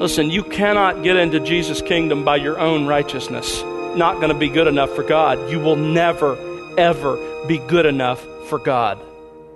Listen, 0.00 0.30
you 0.30 0.42
cannot 0.42 1.02
get 1.02 1.16
into 1.16 1.40
Jesus' 1.40 1.82
kingdom 1.82 2.24
by 2.24 2.36
your 2.36 2.58
own 2.58 2.86
righteousness. 2.86 3.62
Not 3.94 4.14
going 4.14 4.30
to 4.30 4.38
be 4.38 4.48
good 4.48 4.66
enough 4.66 4.94
for 4.94 5.02
God. 5.02 5.50
You 5.50 5.60
will 5.60 5.76
never, 5.76 6.38
ever 6.78 7.46
be 7.46 7.58
good 7.58 7.84
enough 7.84 8.24
for 8.48 8.58
God. 8.58 8.98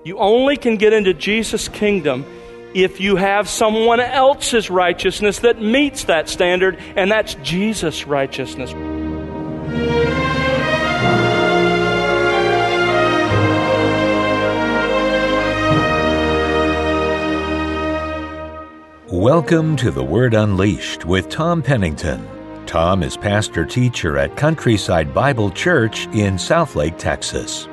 You 0.04 0.18
only 0.18 0.58
can 0.58 0.76
get 0.76 0.92
into 0.92 1.14
Jesus' 1.14 1.68
kingdom 1.68 2.26
if 2.74 3.00
you 3.00 3.16
have 3.16 3.48
someone 3.48 4.00
else's 4.00 4.68
righteousness 4.68 5.38
that 5.38 5.62
meets 5.62 6.04
that 6.04 6.28
standard, 6.28 6.78
and 6.94 7.10
that's 7.10 7.36
Jesus' 7.36 8.06
righteousness. 8.06 8.74
Welcome 19.24 19.76
to 19.76 19.90
The 19.90 20.04
Word 20.04 20.34
Unleashed 20.34 21.06
with 21.06 21.30
Tom 21.30 21.62
Pennington. 21.62 22.28
Tom 22.66 23.02
is 23.02 23.16
pastor 23.16 23.64
teacher 23.64 24.18
at 24.18 24.36
Countryside 24.36 25.14
Bible 25.14 25.50
Church 25.50 26.04
in 26.08 26.34
Southlake, 26.34 26.98
Texas. 26.98 27.66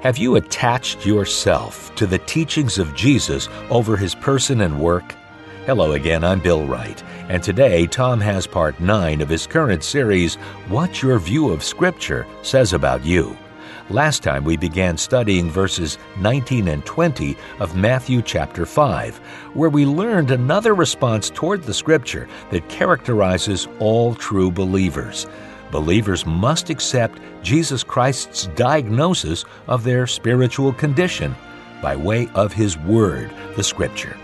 Have 0.00 0.16
you 0.16 0.36
attached 0.36 1.04
yourself 1.04 1.94
to 1.96 2.06
the 2.06 2.16
teachings 2.20 2.78
of 2.78 2.94
Jesus 2.94 3.50
over 3.68 3.98
his 3.98 4.14
person 4.14 4.62
and 4.62 4.80
work? 4.80 5.14
Hello 5.66 5.92
again, 5.92 6.24
I'm 6.24 6.40
Bill 6.40 6.66
Wright, 6.66 7.02
and 7.28 7.42
today 7.42 7.86
Tom 7.86 8.18
has 8.22 8.46
part 8.46 8.80
9 8.80 9.20
of 9.20 9.28
his 9.28 9.46
current 9.46 9.84
series, 9.84 10.36
What 10.68 11.02
Your 11.02 11.18
View 11.18 11.50
of 11.50 11.62
Scripture 11.62 12.26
Says 12.40 12.72
About 12.72 13.04
You. 13.04 13.36
Last 13.90 14.22
time 14.22 14.44
we 14.44 14.58
began 14.58 14.98
studying 14.98 15.50
verses 15.50 15.96
19 16.18 16.68
and 16.68 16.84
20 16.84 17.34
of 17.58 17.74
Matthew 17.74 18.20
chapter 18.20 18.66
5, 18.66 19.16
where 19.54 19.70
we 19.70 19.86
learned 19.86 20.30
another 20.30 20.74
response 20.74 21.30
toward 21.30 21.62
the 21.62 21.72
Scripture 21.72 22.28
that 22.50 22.68
characterizes 22.68 23.66
all 23.78 24.14
true 24.14 24.50
believers 24.50 25.26
believers 25.70 26.24
must 26.24 26.70
accept 26.70 27.20
Jesus 27.42 27.82
Christ's 27.82 28.46
diagnosis 28.56 29.44
of 29.66 29.84
their 29.84 30.06
spiritual 30.06 30.72
condition 30.72 31.34
by 31.82 31.94
way 31.94 32.28
of 32.34 32.52
His 32.52 32.78
Word, 32.78 33.30
the 33.56 33.62
Scripture. 33.62 34.16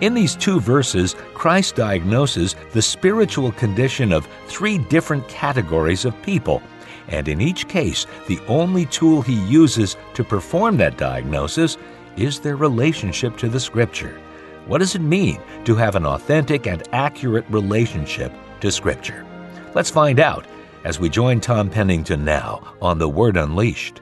In 0.00 0.14
these 0.14 0.36
two 0.36 0.60
verses, 0.60 1.14
Christ 1.34 1.76
diagnoses 1.76 2.54
the 2.72 2.82
spiritual 2.82 3.52
condition 3.52 4.12
of 4.12 4.28
three 4.46 4.78
different 4.78 5.26
categories 5.28 6.04
of 6.04 6.20
people, 6.22 6.62
and 7.10 7.28
in 7.28 7.40
each 7.40 7.68
case, 7.68 8.06
the 8.28 8.40
only 8.46 8.86
tool 8.86 9.20
he 9.22 9.34
uses 9.46 9.96
to 10.14 10.24
perform 10.24 10.76
that 10.78 10.96
diagnosis 10.96 11.76
is 12.16 12.40
their 12.40 12.56
relationship 12.56 13.36
to 13.38 13.48
the 13.48 13.60
Scripture. 13.60 14.20
What 14.66 14.78
does 14.78 14.94
it 14.94 15.02
mean 15.02 15.40
to 15.64 15.74
have 15.74 15.96
an 15.96 16.06
authentic 16.06 16.66
and 16.66 16.82
accurate 16.92 17.44
relationship 17.48 18.32
to 18.60 18.70
Scripture? 18.70 19.26
Let's 19.74 19.90
find 19.90 20.20
out 20.20 20.46
as 20.84 20.98
we 21.00 21.08
join 21.08 21.40
Tom 21.40 21.68
Pennington 21.68 22.24
now 22.24 22.74
on 22.80 22.98
The 22.98 23.08
Word 23.08 23.36
Unleashed. 23.36 24.00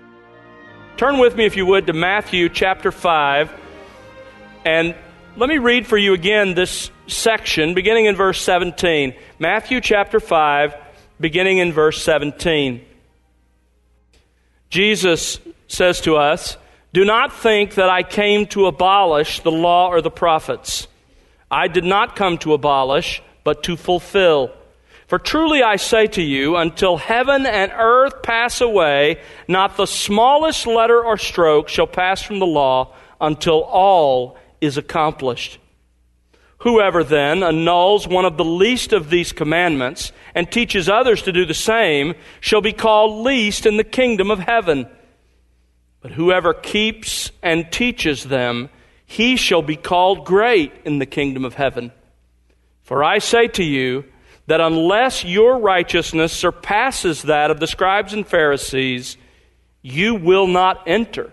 Turn 0.96 1.18
with 1.18 1.36
me, 1.36 1.44
if 1.44 1.56
you 1.56 1.64
would, 1.66 1.86
to 1.86 1.92
Matthew 1.92 2.48
chapter 2.48 2.90
5. 2.90 3.52
And 4.64 4.94
let 5.36 5.48
me 5.48 5.58
read 5.58 5.86
for 5.86 5.96
you 5.96 6.12
again 6.12 6.54
this 6.54 6.90
section, 7.06 7.74
beginning 7.74 8.06
in 8.06 8.16
verse 8.16 8.42
17. 8.42 9.14
Matthew 9.38 9.80
chapter 9.80 10.18
5, 10.20 10.74
beginning 11.20 11.58
in 11.58 11.72
verse 11.72 12.02
17. 12.02 12.84
Jesus 14.70 15.38
says 15.66 16.00
to 16.02 16.16
us, 16.16 16.56
Do 16.92 17.04
not 17.04 17.32
think 17.32 17.74
that 17.74 17.88
I 17.88 18.02
came 18.02 18.46
to 18.48 18.66
abolish 18.66 19.40
the 19.40 19.50
law 19.50 19.88
or 19.88 20.00
the 20.00 20.10
prophets. 20.10 20.86
I 21.50 21.68
did 21.68 21.84
not 21.84 22.16
come 22.16 22.38
to 22.38 22.52
abolish, 22.52 23.22
but 23.44 23.62
to 23.64 23.76
fulfill. 23.76 24.52
For 25.06 25.18
truly 25.18 25.62
I 25.62 25.76
say 25.76 26.06
to 26.08 26.22
you, 26.22 26.56
until 26.56 26.98
heaven 26.98 27.46
and 27.46 27.72
earth 27.74 28.22
pass 28.22 28.60
away, 28.60 29.20
not 29.48 29.78
the 29.78 29.86
smallest 29.86 30.66
letter 30.66 31.02
or 31.02 31.16
stroke 31.16 31.68
shall 31.68 31.86
pass 31.86 32.20
from 32.20 32.40
the 32.40 32.46
law 32.46 32.94
until 33.18 33.62
all 33.62 34.36
is 34.60 34.76
accomplished. 34.76 35.58
Whoever 36.58 37.04
then 37.04 37.42
annuls 37.42 38.08
one 38.08 38.24
of 38.24 38.36
the 38.36 38.44
least 38.44 38.92
of 38.92 39.10
these 39.10 39.32
commandments 39.32 40.12
and 40.34 40.50
teaches 40.50 40.88
others 40.88 41.22
to 41.22 41.32
do 41.32 41.46
the 41.46 41.54
same 41.54 42.14
shall 42.40 42.60
be 42.60 42.72
called 42.72 43.24
least 43.24 43.64
in 43.64 43.76
the 43.76 43.84
kingdom 43.84 44.30
of 44.30 44.40
heaven. 44.40 44.88
But 46.00 46.12
whoever 46.12 46.52
keeps 46.54 47.30
and 47.42 47.70
teaches 47.70 48.24
them, 48.24 48.70
he 49.06 49.36
shall 49.36 49.62
be 49.62 49.76
called 49.76 50.24
great 50.24 50.72
in 50.84 50.98
the 50.98 51.06
kingdom 51.06 51.44
of 51.44 51.54
heaven. 51.54 51.92
For 52.82 53.04
I 53.04 53.18
say 53.18 53.48
to 53.48 53.64
you, 53.64 54.04
that 54.48 54.62
unless 54.62 55.24
your 55.24 55.58
righteousness 55.58 56.32
surpasses 56.32 57.22
that 57.22 57.50
of 57.50 57.60
the 57.60 57.66
scribes 57.66 58.14
and 58.14 58.26
Pharisees, 58.26 59.18
you 59.82 60.14
will 60.14 60.46
not 60.46 60.88
enter 60.88 61.30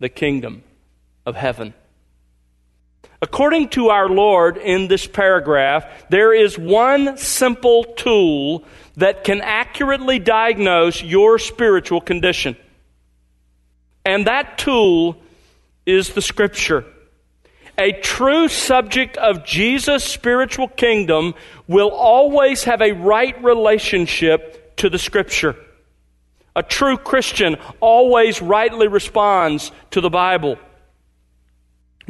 the 0.00 0.08
kingdom 0.08 0.64
of 1.24 1.36
heaven. 1.36 1.72
According 3.22 3.68
to 3.70 3.90
our 3.90 4.08
Lord 4.08 4.56
in 4.56 4.88
this 4.88 5.06
paragraph, 5.06 5.84
there 6.08 6.32
is 6.32 6.58
one 6.58 7.18
simple 7.18 7.84
tool 7.84 8.64
that 8.96 9.24
can 9.24 9.40
accurately 9.42 10.18
diagnose 10.18 11.02
your 11.02 11.38
spiritual 11.38 12.00
condition. 12.00 12.56
And 14.04 14.26
that 14.26 14.56
tool 14.56 15.16
is 15.84 16.10
the 16.10 16.22
Scripture 16.22 16.84
a 17.80 17.92
true 17.92 18.46
subject 18.48 19.16
of 19.16 19.42
Jesus' 19.42 20.04
spiritual 20.04 20.68
kingdom 20.68 21.34
will 21.66 21.88
always 21.88 22.64
have 22.64 22.82
a 22.82 22.92
right 22.92 23.42
relationship 23.42 24.76
to 24.76 24.90
the 24.90 24.98
Scripture. 24.98 25.56
A 26.54 26.62
true 26.62 26.98
Christian 26.98 27.56
always 27.80 28.42
rightly 28.42 28.86
responds 28.86 29.72
to 29.92 30.02
the 30.02 30.10
Bible. 30.10 30.58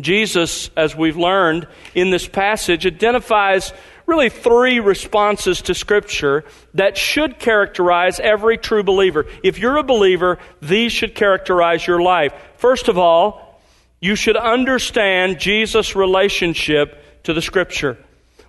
Jesus, 0.03 0.71
as 0.77 0.97
we've 0.97 1.17
learned 1.17 1.67
in 1.95 2.11
this 2.11 2.27
passage, 2.27 2.87
identifies 2.87 3.73
really 4.07 4.29
three 4.29 4.81
responses 4.81 5.63
to 5.63 5.75
Scripture 5.75 6.45
that 6.75 6.97
should 6.97 7.39
characterize 7.39 8.19
every 8.19 8.59
true 8.59 8.83
believer. 8.83 9.27
If 9.43 9.59
you're 9.59 9.77
a 9.77 9.85
believer, 9.85 10.39
these 10.61 10.93
should 10.93 11.15
characterize 11.15 11.87
your 11.87 12.03
life. 12.03 12.33
First 12.57 12.89
of 12.89 12.99
all, 12.99 13.61
you 14.01 14.17
should 14.17 14.37
understand 14.37 15.39
Jesus' 15.39 15.95
relationship 15.95 17.23
to 17.25 17.33
the 17.33 17.43
Scripture. 17.43 17.99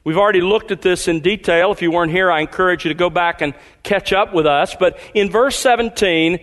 We've 0.04 0.18
already 0.18 0.42
looked 0.42 0.72
at 0.72 0.82
this 0.82 1.08
in 1.08 1.20
detail. 1.20 1.72
If 1.72 1.84
you 1.84 1.92
weren't 1.92 2.12
here, 2.12 2.32
I 2.32 2.42
encourage 2.42 2.86
you 2.86 2.90
to 2.90 2.96
go 2.96 3.12
back 3.12 3.42
and 3.42 3.54
catch 3.84 4.14
up 4.14 4.34
with 4.34 4.48
us. 4.48 4.76
But 4.80 4.98
in 5.14 5.30
verse 5.30 5.56
17, 5.58 6.40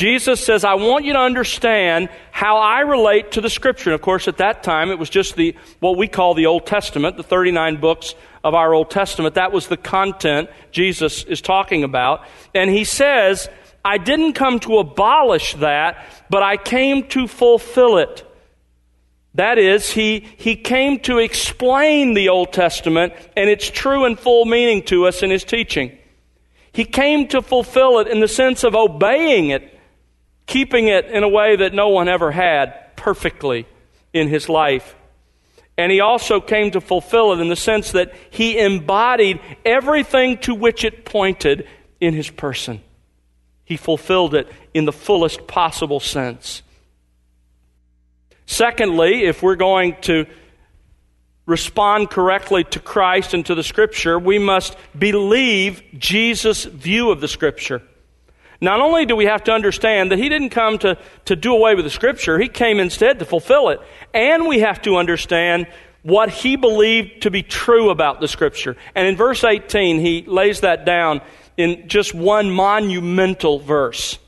Jesus 0.00 0.42
says, 0.42 0.64
I 0.64 0.76
want 0.76 1.04
you 1.04 1.12
to 1.12 1.18
understand 1.18 2.08
how 2.30 2.56
I 2.56 2.80
relate 2.80 3.32
to 3.32 3.42
the 3.42 3.50
Scripture. 3.50 3.90
And 3.90 3.94
of 3.94 4.00
course, 4.00 4.28
at 4.28 4.38
that 4.38 4.62
time, 4.62 4.90
it 4.90 4.98
was 4.98 5.10
just 5.10 5.36
the, 5.36 5.54
what 5.80 5.98
we 5.98 6.08
call 6.08 6.32
the 6.32 6.46
Old 6.46 6.64
Testament, 6.64 7.18
the 7.18 7.22
39 7.22 7.82
books 7.82 8.14
of 8.42 8.54
our 8.54 8.72
Old 8.72 8.90
Testament. 8.90 9.34
That 9.34 9.52
was 9.52 9.68
the 9.68 9.76
content 9.76 10.48
Jesus 10.70 11.22
is 11.24 11.42
talking 11.42 11.84
about. 11.84 12.24
And 12.54 12.70
he 12.70 12.84
says, 12.84 13.50
I 13.84 13.98
didn't 13.98 14.32
come 14.32 14.58
to 14.60 14.78
abolish 14.78 15.52
that, 15.56 16.02
but 16.30 16.42
I 16.42 16.56
came 16.56 17.06
to 17.08 17.28
fulfill 17.28 17.98
it. 17.98 18.26
That 19.34 19.58
is, 19.58 19.90
he, 19.90 20.26
he 20.38 20.56
came 20.56 21.00
to 21.00 21.18
explain 21.18 22.14
the 22.14 22.30
Old 22.30 22.54
Testament 22.54 23.12
and 23.36 23.50
its 23.50 23.68
true 23.68 24.06
and 24.06 24.18
full 24.18 24.46
meaning 24.46 24.82
to 24.84 25.06
us 25.06 25.22
in 25.22 25.28
his 25.28 25.44
teaching. 25.44 25.94
He 26.72 26.86
came 26.86 27.28
to 27.28 27.42
fulfill 27.42 27.98
it 27.98 28.08
in 28.08 28.20
the 28.20 28.28
sense 28.28 28.64
of 28.64 28.74
obeying 28.74 29.50
it, 29.50 29.76
keeping 30.50 30.88
it 30.88 31.06
in 31.06 31.22
a 31.22 31.28
way 31.28 31.54
that 31.54 31.72
no 31.72 31.90
one 31.90 32.08
ever 32.08 32.32
had 32.32 32.96
perfectly 32.96 33.68
in 34.12 34.26
his 34.26 34.48
life. 34.48 34.96
And 35.78 35.92
he 35.92 36.00
also 36.00 36.40
came 36.40 36.72
to 36.72 36.80
fulfill 36.80 37.32
it 37.32 37.40
in 37.40 37.48
the 37.48 37.54
sense 37.54 37.92
that 37.92 38.12
he 38.30 38.58
embodied 38.58 39.40
everything 39.64 40.38
to 40.38 40.54
which 40.54 40.84
it 40.84 41.04
pointed 41.04 41.68
in 42.00 42.14
his 42.14 42.28
person. 42.28 42.80
He 43.64 43.76
fulfilled 43.76 44.34
it 44.34 44.48
in 44.74 44.86
the 44.86 44.92
fullest 44.92 45.46
possible 45.46 46.00
sense. 46.00 46.62
Secondly, 48.44 49.22
if 49.22 49.44
we're 49.44 49.54
going 49.54 49.96
to 50.02 50.26
respond 51.46 52.10
correctly 52.10 52.64
to 52.64 52.80
Christ 52.80 53.34
and 53.34 53.46
to 53.46 53.54
the 53.54 53.62
Scripture, 53.62 54.18
we 54.18 54.40
must 54.40 54.76
believe 54.98 55.80
Jesus' 55.96 56.64
view 56.64 57.12
of 57.12 57.20
the 57.20 57.28
Scripture. 57.28 57.82
Not 58.60 58.80
only 58.80 59.06
do 59.06 59.16
we 59.16 59.24
have 59.24 59.44
to 59.44 59.52
understand 59.52 60.12
that 60.12 60.18
He 60.18 60.28
didn't 60.28 60.50
come 60.50 60.78
to, 60.78 60.98
to 61.24 61.36
do 61.36 61.54
away 61.54 61.74
with 61.74 61.84
the 61.84 61.90
Scripture, 61.90 62.38
He 62.38 62.48
came 62.48 62.78
instead 62.78 63.18
to 63.18 63.24
fulfill 63.24 63.70
it. 63.70 63.80
And 64.12 64.46
we 64.46 64.60
have 64.60 64.82
to 64.82 64.96
understand 64.96 65.66
what 66.02 66.30
He 66.30 66.56
believed 66.56 67.22
to 67.22 67.30
be 67.30 67.42
true 67.42 67.90
about 67.90 68.20
the 68.20 68.28
Scripture. 68.28 68.76
And 68.94 69.06
in 69.06 69.16
verse 69.16 69.44
18, 69.44 70.00
He 70.00 70.22
lays 70.22 70.60
that 70.60 70.84
down 70.84 71.22
in 71.56 71.88
just 71.88 72.14
one 72.14 72.50
monumental 72.50 73.58
verse. 73.58 74.18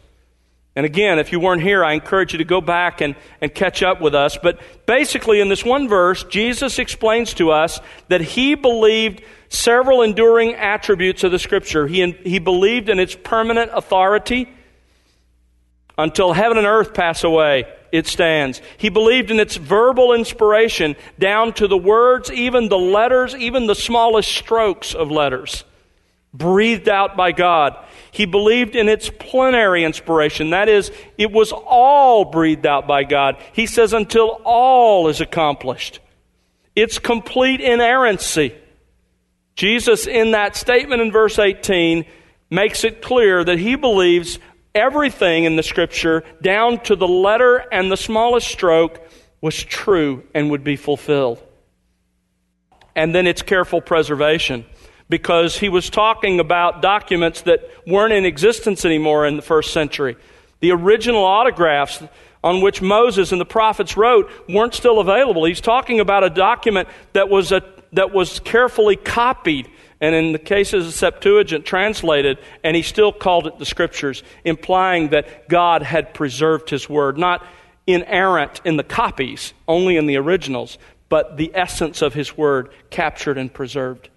And 0.75 0.87
again, 0.87 1.19
if 1.19 1.33
you 1.33 1.41
weren't 1.41 1.63
here, 1.63 1.85
I 1.85 1.93
encourage 1.93 2.33
you 2.33 2.39
to 2.39 2.45
go 2.45 2.63
back 2.63 3.03
and, 3.03 3.15
and 3.43 3.55
catch 3.55 3.83
up 3.83 4.01
with 4.01 4.15
us. 4.15 4.39
But 4.43 4.59
basically, 4.87 5.41
in 5.41 5.49
this 5.49 5.65
one 5.65 5.87
verse, 5.87 6.25
Jesus 6.25 6.79
explains 6.79 7.35
to 7.35 7.51
us 7.51 7.79
that 8.09 8.23
he 8.23 8.55
believed 8.55 9.23
several 9.51 10.01
enduring 10.01 10.55
attributes 10.55 11.25
of 11.25 11.31
the 11.31 11.39
Scripture. 11.39 11.87
He, 11.87 12.11
he 12.25 12.39
believed 12.39 12.89
in 12.89 12.99
its 12.99 13.15
permanent 13.15 13.71
authority. 13.75 14.49
Until 15.99 16.33
heaven 16.33 16.57
and 16.57 16.67
earth 16.67 16.95
pass 16.95 17.23
away, 17.23 17.67
it 17.93 18.07
stands. 18.07 18.63
He 18.79 18.89
believed 18.89 19.31
in 19.31 19.39
its 19.39 19.57
verbal 19.57 20.15
inspiration 20.15 20.97
down 21.19 21.53
to 21.55 21.69
the 21.69 21.77
words, 21.77 22.33
even 22.33 22.71
the 22.71 22.79
letters, 22.79 23.35
even 23.35 23.67
the 23.67 23.75
smallest 23.75 24.31
strokes 24.31 24.95
of 24.95 25.11
letters, 25.11 25.65
breathed 26.33 26.89
out 26.89 27.15
by 27.15 27.33
God. 27.33 27.77
He 28.13 28.27
believed 28.27 28.77
in 28.77 28.91
its 28.91 29.11
plenary 29.11 29.85
inspiration. 29.85 30.51
That 30.51 30.69
is, 30.69 30.93
it 31.17 31.33
was 31.33 31.51
all 31.51 32.27
breathed 32.27 32.67
out 32.67 32.87
by 32.87 33.05
God. 33.05 33.39
He 33.55 33.67
says, 33.67 33.95
until 33.95 34.41
all 34.45 35.09
is 35.09 35.23
accomplished. 35.23 35.99
It's 36.77 36.99
complete 36.99 37.63
inerrancy. 37.63 38.55
Jesus, 39.57 40.07
in 40.07 40.33
that 40.33 40.57
statement 40.57 41.01
in 41.01 41.11
verse 41.11 41.39
18, 41.39 42.05
makes 42.51 42.85
it 42.85 43.01
clear 43.01 43.43
that 43.43 43.59
he 43.59 43.77
believes 43.77 44.39
everything 44.75 45.45
in 45.45 45.57
the 45.57 45.63
scripture, 45.63 46.23
down 46.43 46.81
to 46.81 46.97
the 46.97 47.09
letter 47.09 47.65
and 47.73 47.91
the 47.91 47.97
smallest 47.97 48.47
stroke, 48.47 49.01
was 49.41 49.57
true 49.57 50.23
and 50.35 50.51
would 50.51 50.65
be 50.65 50.77
fulfilled. 50.77 51.43
And 52.95 53.15
then 53.15 53.27
its 53.27 53.41
careful 53.41 53.81
preservation, 53.81 54.67
because 55.13 55.59
he 55.59 55.69
was 55.69 55.91
talking 55.91 56.41
about 56.41 56.81
documents 56.81 57.43
that 57.43 57.69
weren't 57.87 58.15
in 58.15 58.25
existence 58.25 58.83
anymore 58.87 59.27
in 59.27 59.37
the 59.37 59.43
first 59.43 59.71
century. 59.75 60.17
The 60.61 60.71
original 60.71 61.23
autographs 61.23 62.03
on 62.43 62.63
which 62.63 62.81
Moses 62.81 63.31
and 63.31 63.39
the 63.39 63.45
prophets 63.45 63.95
wrote 63.95 64.31
weren't 64.49 64.73
still 64.73 65.01
available. 65.01 65.45
He's 65.45 65.61
talking 65.61 66.01
about 66.01 66.25
a 66.25 66.31
document 66.31 66.89
that 67.13 67.29
was, 67.29 67.53
a, 67.53 67.63
that 67.93 68.15
was 68.15 68.41
carefully 68.41 68.97
copied 68.97 69.69
and 70.01 70.15
in 70.15 70.33
the 70.33 70.39
cases 70.39 70.87
of 70.87 70.95
Septuagint 70.95 71.67
translated, 71.67 72.39
and 72.65 72.75
he 72.75 72.81
still 72.81 73.13
called 73.13 73.47
it 73.47 73.59
the 73.59 73.67
Scriptures, 73.67 74.23
implying 74.47 75.11
that 75.11 75.47
God 75.47 75.83
had 75.83 76.15
preserved 76.15 76.71
his 76.71 76.89
word, 76.89 77.19
not 77.19 77.47
inerrant 77.87 78.63
in 78.65 78.79
the 78.79 78.83
copies, 78.83 79.53
only 79.69 79.99
in 79.99 80.07
the 80.07 80.17
originals, 80.17 80.79
but 81.11 81.37
the 81.37 81.53
essence 81.55 82.01
of 82.01 82.15
his 82.15 82.35
word 82.35 82.71
captured 82.89 83.37
and 83.37 83.53
preserved 83.53 84.09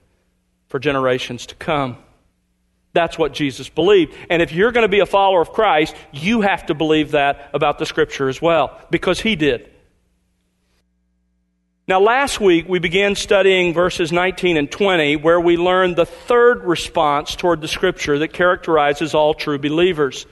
for 0.75 0.80
generations 0.80 1.45
to 1.45 1.56
come. 1.56 1.95
That's 2.92 3.18
what 3.18 3.31
Jesus 3.31 3.69
believed. 3.69 4.13
And 4.30 4.42
if 4.42 4.51
you're 4.51 4.74
going 4.74 4.83
to 4.83 4.89
be 4.89 5.00
a 5.00 5.06
follower 5.06 5.39
of 5.39 5.54
Christ, 5.54 5.95
you 6.12 6.42
have 6.42 6.66
to 6.66 6.74
believe 6.74 7.12
that 7.12 7.50
about 7.54 7.80
the 7.80 7.86
Scripture 7.86 8.27
as 8.27 8.42
well, 8.42 8.77
because 8.92 9.22
he 9.22 9.38
did. 9.38 9.72
Now, 11.88 12.01
last 12.01 12.42
week 12.42 12.68
we 12.68 12.80
began 12.80 13.16
studying 13.16 13.74
verses 13.74 14.12
19 14.12 14.57
and 14.57 14.69
20, 14.69 15.16
where 15.16 15.39
we 15.39 15.56
learned 15.56 15.95
the 15.95 16.06
third 16.06 16.66
response 16.66 17.38
toward 17.38 17.62
the 17.62 17.69
Scripture 17.69 18.19
that 18.19 18.33
characterizes 18.33 19.13
all 19.13 19.33
true 19.33 19.57
believers. 19.57 20.25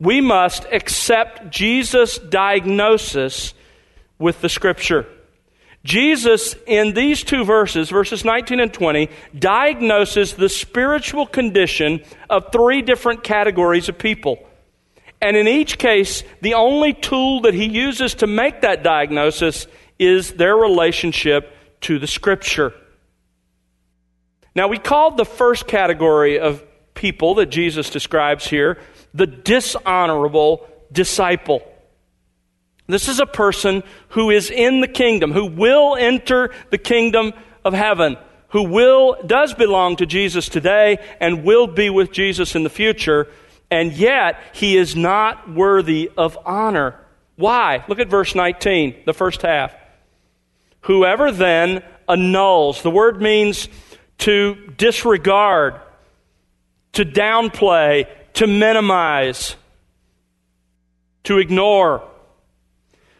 We 0.00 0.22
must 0.22 0.64
accept 0.72 1.50
Jesus' 1.50 2.16
diagnosis 2.16 3.52
with 4.18 4.40
the 4.40 4.48
Scripture. 4.48 5.06
Jesus, 5.84 6.56
in 6.66 6.94
these 6.94 7.22
two 7.22 7.44
verses, 7.44 7.90
verses 7.90 8.24
19 8.24 8.58
and 8.58 8.72
20, 8.72 9.10
diagnoses 9.38 10.32
the 10.32 10.48
spiritual 10.48 11.26
condition 11.26 12.02
of 12.30 12.50
three 12.50 12.80
different 12.80 13.22
categories 13.22 13.90
of 13.90 13.98
people. 13.98 14.38
And 15.20 15.36
in 15.36 15.46
each 15.46 15.78
case, 15.78 16.22
the 16.40 16.54
only 16.54 16.94
tool 16.94 17.42
that 17.42 17.54
he 17.54 17.66
uses 17.66 18.14
to 18.16 18.26
make 18.26 18.62
that 18.62 18.82
diagnosis 18.82 19.66
is 19.98 20.32
their 20.32 20.56
relationship 20.56 21.54
to 21.82 21.98
the 21.98 22.06
Scripture. 22.06 22.72
Now, 24.54 24.68
we 24.68 24.78
called 24.78 25.16
the 25.18 25.24
first 25.24 25.66
category 25.66 26.38
of 26.38 26.62
people 26.94 27.34
that 27.36 27.46
Jesus 27.46 27.90
describes 27.90 28.46
here 28.46 28.78
the 29.12 29.26
dishonorable 29.26 30.66
disciple. 30.90 31.62
This 32.86 33.08
is 33.08 33.18
a 33.18 33.26
person 33.26 33.82
who 34.08 34.30
is 34.30 34.50
in 34.50 34.80
the 34.80 34.88
kingdom, 34.88 35.32
who 35.32 35.46
will 35.46 35.96
enter 35.96 36.50
the 36.70 36.78
kingdom 36.78 37.32
of 37.64 37.72
heaven, 37.72 38.18
who 38.48 38.64
will 38.64 39.16
does 39.26 39.54
belong 39.54 39.96
to 39.96 40.06
Jesus 40.06 40.48
today 40.48 40.98
and 41.18 41.44
will 41.44 41.66
be 41.66 41.88
with 41.88 42.12
Jesus 42.12 42.54
in 42.54 42.62
the 42.62 42.70
future, 42.70 43.26
and 43.70 43.92
yet 43.92 44.38
he 44.52 44.76
is 44.76 44.94
not 44.94 45.50
worthy 45.50 46.10
of 46.16 46.38
honor. 46.44 46.94
Why? 47.36 47.84
Look 47.88 47.98
at 47.98 48.08
verse 48.08 48.34
19, 48.34 49.02
the 49.06 49.14
first 49.14 49.42
half. 49.42 49.74
Whoever 50.82 51.32
then 51.32 51.82
annuls, 52.06 52.82
the 52.82 52.90
word 52.90 53.20
means 53.20 53.68
to 54.18 54.54
disregard, 54.76 55.80
to 56.92 57.04
downplay, 57.04 58.06
to 58.34 58.46
minimize, 58.46 59.56
to 61.24 61.38
ignore. 61.38 62.08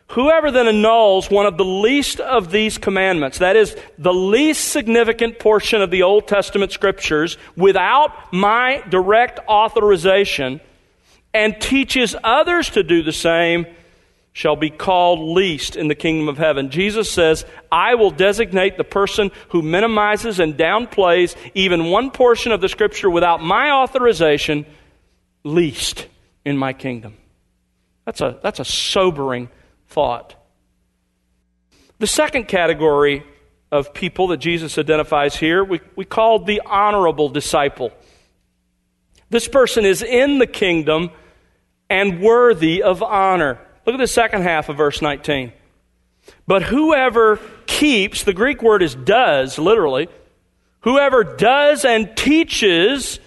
Whoever 0.08 0.50
then 0.50 0.68
annuls 0.68 1.30
one 1.30 1.46
of 1.46 1.56
the 1.56 1.64
least 1.64 2.20
of 2.20 2.50
these 2.50 2.78
commandments, 2.78 3.38
that 3.38 3.56
is, 3.56 3.74
the 3.98 4.12
least 4.12 4.68
significant 4.68 5.38
portion 5.38 5.80
of 5.80 5.90
the 5.90 6.02
Old 6.02 6.28
Testament 6.28 6.72
scriptures, 6.72 7.38
without 7.56 8.32
my 8.32 8.82
direct 8.90 9.40
authorization, 9.48 10.60
and 11.32 11.60
teaches 11.60 12.14
others 12.22 12.70
to 12.70 12.82
do 12.82 13.02
the 13.02 13.12
same, 13.12 13.66
shall 14.32 14.56
be 14.56 14.68
called 14.68 15.20
least 15.20 15.74
in 15.74 15.88
the 15.88 15.94
kingdom 15.94 16.28
of 16.28 16.36
heaven. 16.36 16.70
Jesus 16.70 17.10
says, 17.10 17.44
I 17.72 17.94
will 17.94 18.10
designate 18.10 18.76
the 18.76 18.84
person 18.84 19.30
who 19.50 19.62
minimizes 19.62 20.38
and 20.38 20.54
downplays 20.54 21.34
even 21.54 21.90
one 21.90 22.10
portion 22.10 22.52
of 22.52 22.60
the 22.60 22.68
scripture 22.68 23.08
without 23.08 23.42
my 23.42 23.70
authorization 23.70 24.66
least 25.44 26.06
in 26.44 26.56
my 26.58 26.72
kingdom. 26.72 27.16
That's 28.04 28.20
a, 28.20 28.38
that's 28.42 28.60
a 28.60 28.64
sobering 28.64 29.48
thought. 29.88 30.34
The 31.98 32.06
second 32.06 32.48
category 32.48 33.24
of 33.70 33.94
people 33.94 34.28
that 34.28 34.38
Jesus 34.38 34.78
identifies 34.78 35.36
here, 35.36 35.64
we, 35.64 35.80
we 35.96 36.04
call 36.04 36.38
the 36.38 36.62
honorable 36.64 37.28
disciple. 37.28 37.92
This 39.30 39.48
person 39.48 39.84
is 39.84 40.02
in 40.02 40.38
the 40.38 40.46
kingdom 40.46 41.10
and 41.90 42.20
worthy 42.20 42.82
of 42.82 43.02
honor. 43.02 43.58
Look 43.86 43.94
at 43.94 43.98
the 43.98 44.06
second 44.06 44.42
half 44.42 44.68
of 44.68 44.76
verse 44.76 45.02
19. 45.02 45.52
But 46.46 46.62
whoever 46.62 47.38
keeps, 47.66 48.24
the 48.24 48.32
Greek 48.32 48.62
word 48.62 48.82
is 48.82 48.94
does, 48.94 49.58
literally, 49.58 50.08
whoever 50.80 51.24
does 51.24 51.84
and 51.84 52.16
teaches 52.16 53.18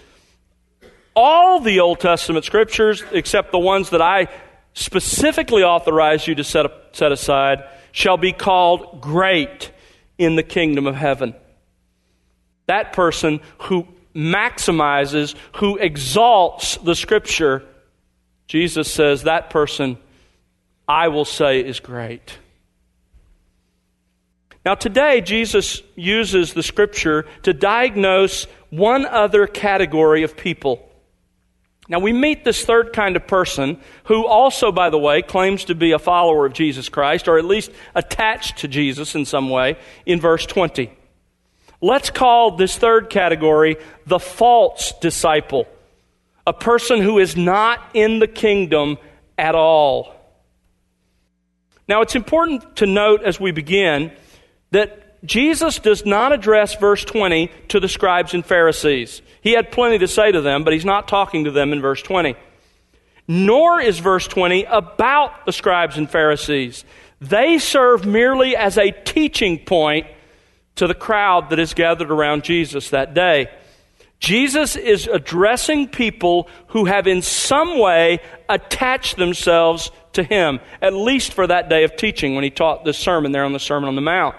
all 1.14 1.60
the 1.60 1.80
Old 1.80 2.00
Testament 2.00 2.44
scriptures, 2.44 3.02
except 3.12 3.52
the 3.52 3.58
ones 3.58 3.90
that 3.90 4.00
I 4.00 4.28
specifically 4.78 5.64
authorize 5.64 6.26
you 6.28 6.36
to 6.36 6.44
set, 6.44 6.66
set 6.92 7.10
aside, 7.10 7.64
shall 7.90 8.16
be 8.16 8.32
called 8.32 9.00
great 9.00 9.72
in 10.18 10.36
the 10.36 10.42
kingdom 10.42 10.86
of 10.86 10.94
heaven. 10.94 11.34
That 12.66 12.92
person 12.92 13.40
who 13.62 13.88
maximizes, 14.14 15.34
who 15.56 15.76
exalts 15.78 16.76
the 16.76 16.94
scripture, 16.94 17.64
Jesus 18.46 18.90
says 18.92 19.24
that 19.24 19.50
person 19.50 19.98
I 20.86 21.08
will 21.08 21.24
say 21.24 21.60
is 21.60 21.80
great. 21.80 22.38
Now, 24.64 24.76
today, 24.76 25.20
Jesus 25.22 25.82
uses 25.96 26.54
the 26.54 26.62
scripture 26.62 27.26
to 27.42 27.52
diagnose 27.52 28.44
one 28.70 29.06
other 29.06 29.46
category 29.46 30.22
of 30.22 30.36
people. 30.36 30.87
Now, 31.88 32.00
we 32.00 32.12
meet 32.12 32.44
this 32.44 32.64
third 32.64 32.92
kind 32.92 33.16
of 33.16 33.26
person 33.26 33.80
who 34.04 34.26
also, 34.26 34.70
by 34.70 34.90
the 34.90 34.98
way, 34.98 35.22
claims 35.22 35.64
to 35.64 35.74
be 35.74 35.92
a 35.92 35.98
follower 35.98 36.44
of 36.44 36.52
Jesus 36.52 36.90
Christ, 36.90 37.28
or 37.28 37.38
at 37.38 37.46
least 37.46 37.70
attached 37.94 38.58
to 38.58 38.68
Jesus 38.68 39.14
in 39.14 39.24
some 39.24 39.48
way, 39.48 39.78
in 40.04 40.20
verse 40.20 40.44
20. 40.44 40.90
Let's 41.80 42.10
call 42.10 42.56
this 42.56 42.76
third 42.76 43.08
category 43.08 43.76
the 44.06 44.18
false 44.18 44.92
disciple, 45.00 45.66
a 46.46 46.52
person 46.52 47.00
who 47.00 47.18
is 47.18 47.36
not 47.36 47.80
in 47.94 48.18
the 48.18 48.26
kingdom 48.26 48.98
at 49.38 49.54
all. 49.54 50.14
Now, 51.88 52.02
it's 52.02 52.16
important 52.16 52.76
to 52.76 52.86
note 52.86 53.22
as 53.22 53.40
we 53.40 53.50
begin 53.50 54.12
that 54.72 55.07
Jesus 55.24 55.78
does 55.78 56.06
not 56.06 56.32
address 56.32 56.76
verse 56.76 57.04
20 57.04 57.50
to 57.68 57.80
the 57.80 57.88
scribes 57.88 58.34
and 58.34 58.44
Pharisees. 58.44 59.22
He 59.40 59.52
had 59.52 59.72
plenty 59.72 59.98
to 59.98 60.08
say 60.08 60.30
to 60.30 60.40
them, 60.40 60.64
but 60.64 60.72
he's 60.72 60.84
not 60.84 61.08
talking 61.08 61.44
to 61.44 61.50
them 61.50 61.72
in 61.72 61.80
verse 61.80 62.02
20. 62.02 62.36
Nor 63.26 63.80
is 63.80 63.98
verse 63.98 64.26
20 64.26 64.64
about 64.64 65.44
the 65.44 65.52
scribes 65.52 65.98
and 65.98 66.10
Pharisees. 66.10 66.84
They 67.20 67.58
serve 67.58 68.06
merely 68.06 68.56
as 68.56 68.78
a 68.78 68.92
teaching 68.92 69.58
point 69.58 70.06
to 70.76 70.86
the 70.86 70.94
crowd 70.94 71.50
that 71.50 71.58
is 71.58 71.74
gathered 71.74 72.10
around 72.10 72.44
Jesus 72.44 72.90
that 72.90 73.12
day. 73.12 73.50
Jesus 74.20 74.76
is 74.76 75.06
addressing 75.06 75.88
people 75.88 76.48
who 76.68 76.86
have 76.86 77.06
in 77.06 77.22
some 77.22 77.78
way 77.78 78.20
attached 78.48 79.16
themselves 79.16 79.90
to 80.12 80.22
him, 80.22 80.60
at 80.82 80.92
least 80.92 81.32
for 81.32 81.46
that 81.46 81.68
day 81.68 81.84
of 81.84 81.96
teaching 81.96 82.34
when 82.34 82.44
he 82.44 82.50
taught 82.50 82.84
this 82.84 82.98
sermon 82.98 83.32
there 83.32 83.44
on 83.44 83.52
the 83.52 83.60
Sermon 83.60 83.88
on 83.88 83.94
the 83.94 84.00
Mount. 84.00 84.34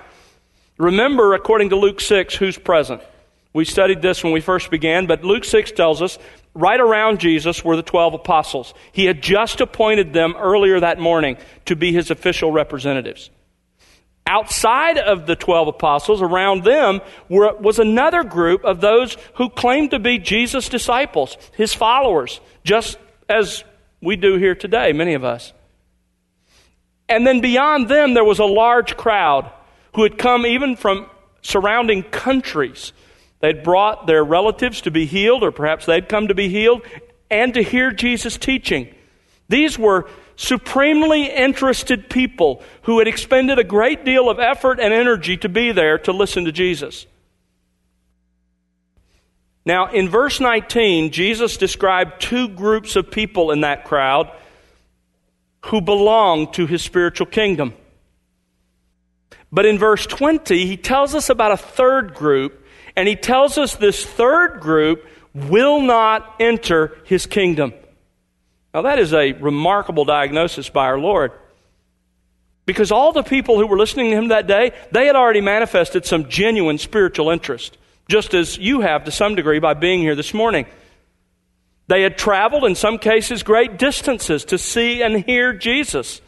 Remember, 0.79 1.33
according 1.33 1.69
to 1.69 1.75
Luke 1.75 2.00
6, 2.00 2.36
who's 2.36 2.57
present? 2.57 3.01
We 3.53 3.65
studied 3.65 4.01
this 4.01 4.24
when 4.24 4.31
we 4.31 4.39
first 4.39 4.71
began, 4.71 5.07
but 5.07 5.25
Luke 5.25 5.43
6 5.43 5.71
tells 5.71 6.01
us 6.01 6.17
right 6.53 6.79
around 6.79 7.19
Jesus 7.19 7.63
were 7.63 7.75
the 7.75 7.83
12 7.83 8.13
apostles. 8.13 8.74
He 8.93 9.05
had 9.05 9.21
just 9.21 9.59
appointed 9.59 10.13
them 10.13 10.36
earlier 10.38 10.79
that 10.79 10.98
morning 10.98 11.38
to 11.65 11.75
be 11.75 11.91
his 11.91 12.12
official 12.12 12.53
representatives. 12.53 13.29
Outside 14.25 14.98
of 14.98 15.25
the 15.25 15.36
12 15.36 15.69
apostles, 15.69 16.21
around 16.21 16.63
them 16.63 17.01
were, 17.27 17.53
was 17.57 17.79
another 17.79 18.24
group 18.24 18.63
of 18.63 18.79
those 18.79 19.17
who 19.36 19.50
claimed 19.50 19.91
to 19.91 20.00
be 20.00 20.17
Jesus' 20.17 20.69
disciples, 20.69 21.36
his 21.57 21.74
followers, 21.74 22.39
just 22.63 22.98
as 23.27 23.65
we 24.01 24.15
do 24.15 24.38
here 24.38 24.55
today, 24.55 24.93
many 24.93 25.15
of 25.15 25.25
us. 25.25 25.51
And 27.09 27.27
then 27.27 27.41
beyond 27.41 27.89
them, 27.89 28.13
there 28.13 28.24
was 28.24 28.39
a 28.39 28.45
large 28.45 28.95
crowd 28.95 29.51
who 29.96 30.03
had 30.03 30.17
come 30.17 30.46
even 30.46 30.75
from 30.75 31.08
surrounding 31.41 32.03
countries. 32.03 32.93
They'd 33.39 33.63
brought 33.63 34.08
their 34.08 34.24
relatives 34.24 34.81
to 34.81 34.91
be 34.91 35.05
healed, 35.05 35.43
or 35.43 35.51
perhaps 35.51 35.86
they'd 35.86 36.10
come 36.10 36.27
to 36.27 36.36
be 36.36 36.50
healed, 36.50 36.81
and 37.31 37.53
to 37.53 37.63
hear 37.63 37.91
Jesus 37.91 38.38
teaching. 38.38 38.93
These 39.48 39.79
were 39.79 40.10
supremely 40.36 41.25
interested 41.25 42.10
people 42.10 42.63
who 42.84 43.00
had 43.00 43.08
expended 43.08 43.60
a 43.60 43.63
great 43.63 44.05
deal 44.05 44.29
of 44.29 44.39
effort 44.39 44.79
and 44.79 44.93
energy 44.93 45.38
to 45.38 45.50
be 45.50 45.72
there 45.72 45.98
to 46.00 46.13
listen 46.13 46.46
to 46.46 46.51
Jesus. 46.51 47.05
Now, 49.65 49.88
in 49.91 50.10
verse 50.10 50.39
19, 50.39 51.12
Jesus 51.12 51.58
described 51.58 52.22
two 52.22 52.48
groups 52.48 52.96
of 52.96 53.12
people 53.12 53.51
in 53.51 53.62
that 53.62 53.86
crowd 53.86 54.31
who 55.65 55.81
belonged 55.81 56.53
to 56.53 56.65
his 56.65 56.81
spiritual 56.81 57.27
kingdom. 57.27 57.74
But 59.51 59.65
in 59.65 59.79
verse 59.79 60.06
20, 60.06 60.65
he 60.65 60.77
tells 60.77 61.15
us 61.15 61.29
about 61.29 61.51
a 61.51 61.58
third 61.58 62.13
group, 62.13 62.65
and 62.96 63.08
he 63.08 63.15
tells 63.15 63.58
us 63.58 63.75
this 63.75 64.06
third 64.06 64.60
group 64.60 65.06
will 65.34 65.82
not 65.82 66.36
enter 66.39 66.98
his 67.06 67.25
kingdom. 67.25 67.74
Now, 68.74 68.84
that 68.84 69.00
is 69.00 69.13
a 69.13 69.34
remarkable 69.34 70.06
diagnosis 70.06 70.70
by 70.70 70.86
our 70.86 71.00
Lord. 71.00 71.32
Because 72.65 72.91
all 72.91 73.12
the 73.12 73.24
people 73.24 73.58
who 73.58 73.65
were 73.65 73.77
listening 73.77 74.12
to 74.12 74.18
him 74.18 74.27
that 74.27 74.46
day, 74.46 74.74
they 74.91 75.08
had 75.08 75.15
already 75.15 75.41
manifested 75.41 76.06
some 76.06 76.29
genuine 76.29 76.77
spiritual 76.77 77.32
interest, 77.32 77.77
just 78.08 78.36
as 78.36 78.60
you 78.60 78.82
have 78.82 79.06
to 79.06 79.12
some 79.12 79.34
degree 79.34 79.58
by 79.58 79.74
being 79.74 80.01
here 80.01 80.15
this 80.15 80.36
morning. 80.36 80.68
They 81.88 82.03
had 82.03 82.20
traveled, 82.20 82.65
in 82.65 82.75
some 82.75 83.00
cases, 83.00 83.41
great 83.41 83.79
distances 83.79 84.46
to 84.46 84.60
see 84.60 85.01
and 85.01 85.25
hear 85.25 85.53
Jesus. 85.53 86.22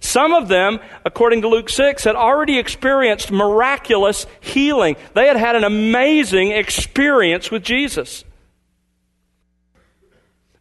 Some 0.00 0.32
of 0.32 0.48
them, 0.48 0.78
according 1.04 1.42
to 1.42 1.48
Luke 1.48 1.68
6, 1.68 2.04
had 2.04 2.16
already 2.16 2.58
experienced 2.58 3.30
miraculous 3.30 4.26
healing. 4.40 4.96
They 5.14 5.26
had 5.26 5.36
had 5.36 5.56
an 5.56 5.64
amazing 5.64 6.52
experience 6.52 7.50
with 7.50 7.62
Jesus. 7.62 8.24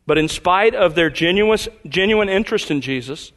But 0.05 0.17
in 0.17 0.27
spite 0.27 0.73
of 0.73 0.95
their 0.95 1.09
genuine, 1.09 1.59
genuine 1.87 2.29
interest 2.29 2.71
in 2.71 2.81
Jesus, 2.81 3.31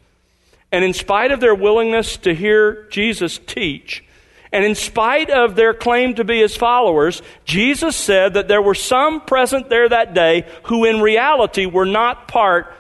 and 0.73 0.85
in 0.85 0.93
spite 0.93 1.33
of 1.33 1.41
their 1.41 1.55
willingness 1.55 2.17
to 2.19 2.35
hear 2.35 2.87
Jesus 2.91 3.39
teach, 3.39 4.05
and 4.53 4.65
in 4.65 4.75
spite 4.75 5.31
of 5.31 5.55
their 5.55 5.75
claim 5.75 6.15
to 6.15 6.25
be 6.25 6.41
his 6.41 6.57
followers, 6.57 7.23
Jesus 7.45 7.95
said 7.95 8.35
that 8.35 8.49
there 8.49 8.63
were 8.63 8.75
some 8.75 9.21
present 9.21 9.69
there 9.69 9.89
that 9.89 10.15
day 10.15 10.45
who 10.65 10.85
in 10.85 11.01
reality 11.01 11.67
were 11.67 11.87
not 11.87 12.27
part 12.27 12.73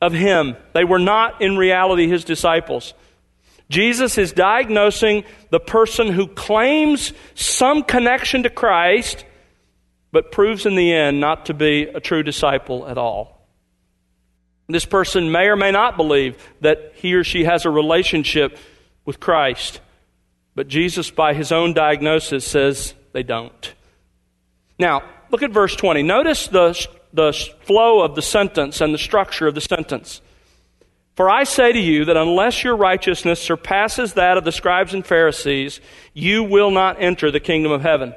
of 0.00 0.12
him. 0.12 0.56
They 0.74 0.84
were 0.84 0.98
not 0.98 1.42
in 1.42 1.56
reality 1.56 2.08
his 2.08 2.24
disciples. 2.24 2.94
Jesus 3.68 4.16
is 4.16 4.32
diagnosing 4.32 5.24
the 5.50 5.60
person 5.60 6.08
who 6.08 6.26
claims 6.26 7.12
some 7.34 7.82
connection 7.82 8.44
to 8.44 8.50
Christ 8.50 9.24
but 10.10 10.32
proves 10.32 10.66
in 10.66 10.74
the 10.74 10.92
end 10.92 11.20
not 11.20 11.46
to 11.46 11.54
be 11.54 11.82
a 11.82 12.00
true 12.00 12.22
disciple 12.22 12.86
at 12.86 12.98
all. 12.98 13.46
This 14.68 14.84
person 14.84 15.32
may 15.32 15.46
or 15.46 15.56
may 15.56 15.70
not 15.70 15.96
believe 15.96 16.36
that 16.60 16.92
he 16.96 17.14
or 17.14 17.24
she 17.24 17.44
has 17.44 17.64
a 17.64 17.70
relationship 17.70 18.58
with 19.04 19.20
Christ, 19.20 19.80
but 20.54 20.68
Jesus, 20.68 21.10
by 21.10 21.34
his 21.34 21.52
own 21.52 21.72
diagnosis, 21.72 22.46
says 22.46 22.94
they 23.12 23.22
don't. 23.22 23.74
Now, 24.78 25.02
look 25.30 25.42
at 25.42 25.50
verse 25.50 25.74
20. 25.74 26.02
Notice 26.02 26.48
the, 26.48 26.86
the 27.12 27.32
flow 27.62 28.02
of 28.02 28.14
the 28.14 28.22
sentence 28.22 28.80
and 28.80 28.92
the 28.92 28.98
structure 28.98 29.46
of 29.46 29.54
the 29.54 29.60
sentence. 29.60 30.20
For 31.16 31.28
I 31.28 31.44
say 31.44 31.72
to 31.72 31.78
you 31.80 32.04
that 32.04 32.16
unless 32.16 32.62
your 32.62 32.76
righteousness 32.76 33.40
surpasses 33.40 34.14
that 34.14 34.36
of 34.36 34.44
the 34.44 34.52
scribes 34.52 34.94
and 34.94 35.04
Pharisees, 35.04 35.80
you 36.14 36.44
will 36.44 36.70
not 36.70 37.02
enter 37.02 37.30
the 37.30 37.40
kingdom 37.40 37.72
of 37.72 37.82
heaven. 37.82 38.14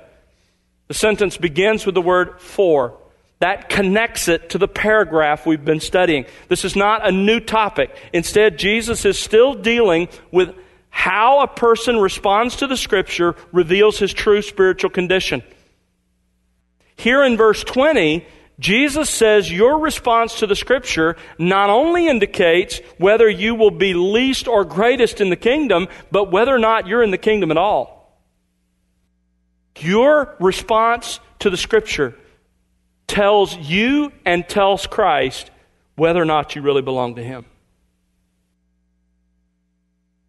The 0.87 0.93
sentence 0.93 1.37
begins 1.37 1.85
with 1.85 1.95
the 1.95 2.01
word 2.01 2.39
for. 2.39 2.97
That 3.39 3.69
connects 3.69 4.27
it 4.27 4.51
to 4.51 4.59
the 4.59 4.67
paragraph 4.67 5.47
we've 5.47 5.65
been 5.65 5.79
studying. 5.79 6.25
This 6.47 6.63
is 6.63 6.75
not 6.75 7.07
a 7.07 7.11
new 7.11 7.39
topic. 7.39 7.95
Instead, 8.13 8.59
Jesus 8.59 9.03
is 9.03 9.17
still 9.17 9.55
dealing 9.55 10.09
with 10.31 10.53
how 10.91 11.39
a 11.39 11.47
person 11.47 11.97
responds 11.97 12.57
to 12.57 12.67
the 12.67 12.77
Scripture 12.77 13.35
reveals 13.51 13.97
his 13.97 14.13
true 14.13 14.43
spiritual 14.43 14.91
condition. 14.91 15.41
Here 16.97 17.23
in 17.23 17.35
verse 17.35 17.63
20, 17.63 18.27
Jesus 18.61 19.09
says 19.09 19.51
your 19.51 19.79
response 19.79 20.39
to 20.39 20.47
the 20.47 20.55
Scripture 20.55 21.17
not 21.39 21.71
only 21.71 22.07
indicates 22.07 22.79
whether 22.99 23.27
you 23.27 23.55
will 23.55 23.71
be 23.71 23.95
least 23.95 24.47
or 24.47 24.63
greatest 24.63 25.19
in 25.19 25.31
the 25.31 25.35
kingdom, 25.35 25.87
but 26.11 26.31
whether 26.31 26.53
or 26.53 26.59
not 26.59 26.85
you're 26.85 27.01
in 27.01 27.09
the 27.09 27.17
kingdom 27.17 27.49
at 27.49 27.57
all. 27.57 28.21
Your 29.79 30.35
response 30.39 31.19
to 31.39 31.49
the 31.49 31.57
Scripture 31.57 32.15
tells 33.07 33.57
you 33.57 34.11
and 34.27 34.47
tells 34.47 34.85
Christ 34.85 35.49
whether 35.95 36.21
or 36.21 36.25
not 36.25 36.55
you 36.55 36.61
really 36.61 36.83
belong 36.83 37.15
to 37.15 37.23
Him. 37.23 37.45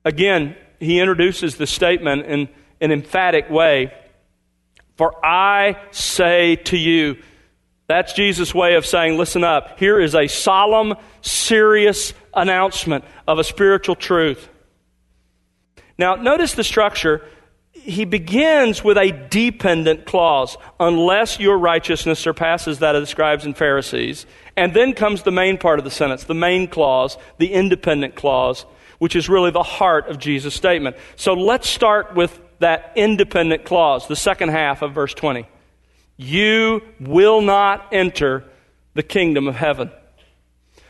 Again, 0.07 0.57
he 0.81 1.01
introduces 1.01 1.57
the 1.57 1.67
statement 1.67 2.25
in 2.25 2.49
an 2.81 2.93
emphatic 2.93 3.51
way 3.51 3.93
For 4.97 5.15
I 5.25 5.77
say 5.91 6.57
to 6.57 6.79
you, 6.79 7.19
that's 7.93 8.13
Jesus' 8.13 8.55
way 8.55 8.75
of 8.75 8.87
saying, 8.87 9.19
listen 9.19 9.45
up. 9.45 9.79
Here 9.79 10.01
is 10.01 10.15
a 10.15 10.27
solemn, 10.27 10.95
serious 11.21 12.15
announcement 12.35 13.05
of 13.29 13.39
a 13.39 13.45
spiritual 13.45 13.95
truth. 13.95 14.49
Now, 15.99 16.15
notice 16.15 16.55
the 16.55 16.65
structure 16.65 17.23
he 17.73 18.05
begins 18.05 18.85
with 18.85 18.97
a 18.97 19.11
dependent 19.29 20.07
clause, 20.07 20.57
unless 20.79 21.41
your 21.41 21.59
righteousness 21.59 22.19
surpasses 22.19 22.79
that 22.79 22.95
of 22.95 23.03
the 23.03 23.07
scribes 23.07 23.45
and 23.45 23.57
Pharisees. 23.57 24.27
And 24.57 24.75
then 24.75 24.93
comes 24.93 25.23
the 25.23 25.33
main 25.33 25.59
part 25.59 25.79
of 25.79 25.85
the 25.85 25.91
sentence, 25.91 26.25
the 26.25 26.35
main 26.35 26.69
clause, 26.69 27.17
the 27.39 27.53
independent 27.53 28.15
clause, 28.15 28.67
which 28.99 29.17
is 29.17 29.29
really 29.29 29.51
the 29.51 29.63
heart 29.63 30.09
of 30.09 30.19
Jesus' 30.19 30.55
statement. 30.55 30.97
So 31.17 31.35
let's 31.35 31.69
start 31.69 32.15
with 32.15 32.39
that 32.61 32.93
independent 32.95 33.65
clause, 33.65 34.07
the 34.07 34.17
second 34.17 34.51
half 34.51 34.83
of 34.83 34.93
verse 34.93 35.15
20. 35.15 35.47
You 36.23 36.83
will 37.01 37.41
not 37.41 37.89
enter 37.93 38.45
the 38.95 39.03
kingdom 39.03 39.49
of 39.49 39.57
heaven. 39.57 39.91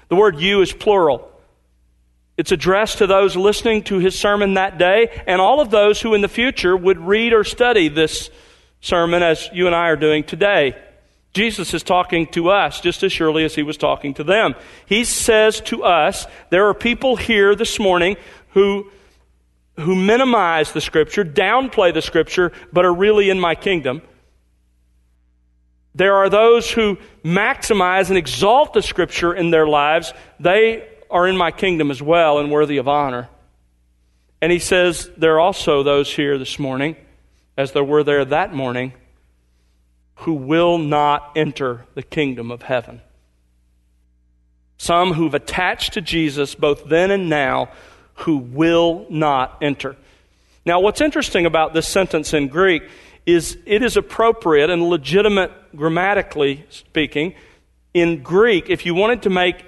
The 0.08 0.16
word 0.16 0.38
you 0.38 0.60
is 0.60 0.72
plural. 0.72 1.30
It's 2.36 2.52
addressed 2.52 2.98
to 2.98 3.06
those 3.06 3.34
listening 3.34 3.84
to 3.84 3.98
his 3.98 4.18
sermon 4.18 4.54
that 4.54 4.76
day 4.76 5.22
and 5.26 5.40
all 5.40 5.60
of 5.60 5.70
those 5.70 6.00
who 6.00 6.14
in 6.14 6.20
the 6.20 6.28
future 6.28 6.76
would 6.76 6.98
read 6.98 7.32
or 7.32 7.44
study 7.44 7.88
this 7.88 8.30
sermon 8.80 9.22
as 9.22 9.48
you 9.52 9.66
and 9.66 9.74
I 9.74 9.88
are 9.88 9.96
doing 9.96 10.24
today. 10.24 10.76
Jesus 11.32 11.72
is 11.72 11.82
talking 11.82 12.26
to 12.28 12.50
us 12.50 12.80
just 12.80 13.02
as 13.02 13.12
surely 13.12 13.44
as 13.44 13.54
he 13.54 13.62
was 13.62 13.78
talking 13.78 14.12
to 14.14 14.24
them. 14.24 14.54
He 14.84 15.04
says 15.04 15.60
to 15.62 15.82
us, 15.82 16.26
there 16.50 16.68
are 16.68 16.74
people 16.74 17.16
here 17.16 17.54
this 17.54 17.78
morning 17.78 18.16
who, 18.50 18.90
who 19.78 19.94
minimize 19.94 20.72
the 20.72 20.82
scripture, 20.82 21.24
downplay 21.24 21.94
the 21.94 22.02
scripture, 22.02 22.52
but 22.70 22.84
are 22.84 22.92
really 22.92 23.30
in 23.30 23.40
my 23.40 23.54
kingdom. 23.54 24.02
There 25.94 26.16
are 26.16 26.30
those 26.30 26.70
who 26.70 26.98
maximize 27.24 28.08
and 28.08 28.16
exalt 28.16 28.72
the 28.72 28.82
scripture 28.82 29.34
in 29.34 29.50
their 29.50 29.66
lives. 29.66 30.12
They 30.40 30.88
are 31.10 31.28
in 31.28 31.36
my 31.36 31.50
kingdom 31.50 31.90
as 31.90 32.00
well 32.00 32.38
and 32.38 32.50
worthy 32.50 32.78
of 32.78 32.88
honor. 32.88 33.28
And 34.40 34.50
he 34.50 34.58
says, 34.58 35.10
There 35.16 35.34
are 35.34 35.40
also 35.40 35.82
those 35.82 36.12
here 36.12 36.38
this 36.38 36.58
morning, 36.58 36.96
as 37.56 37.72
there 37.72 37.84
were 37.84 38.02
there 38.02 38.24
that 38.24 38.54
morning, 38.54 38.94
who 40.16 40.34
will 40.34 40.78
not 40.78 41.32
enter 41.36 41.86
the 41.94 42.02
kingdom 42.02 42.50
of 42.50 42.62
heaven. 42.62 43.02
Some 44.78 45.12
who've 45.12 45.34
attached 45.34 45.92
to 45.92 46.00
Jesus 46.00 46.54
both 46.54 46.86
then 46.86 47.10
and 47.10 47.28
now 47.28 47.70
who 48.14 48.38
will 48.38 49.06
not 49.10 49.58
enter. 49.62 49.96
Now, 50.64 50.80
what's 50.80 51.00
interesting 51.00 51.44
about 51.44 51.74
this 51.74 51.88
sentence 51.88 52.34
in 52.34 52.48
Greek 52.48 52.82
is 53.26 53.58
it 53.66 53.82
is 53.82 53.96
appropriate 53.96 54.70
and 54.70 54.88
legitimate 54.88 55.52
grammatically 55.76 56.64
speaking 56.70 57.34
in 57.94 58.22
Greek 58.22 58.70
if 58.70 58.84
you 58.86 58.94
wanted 58.94 59.22
to 59.22 59.30
make 59.30 59.64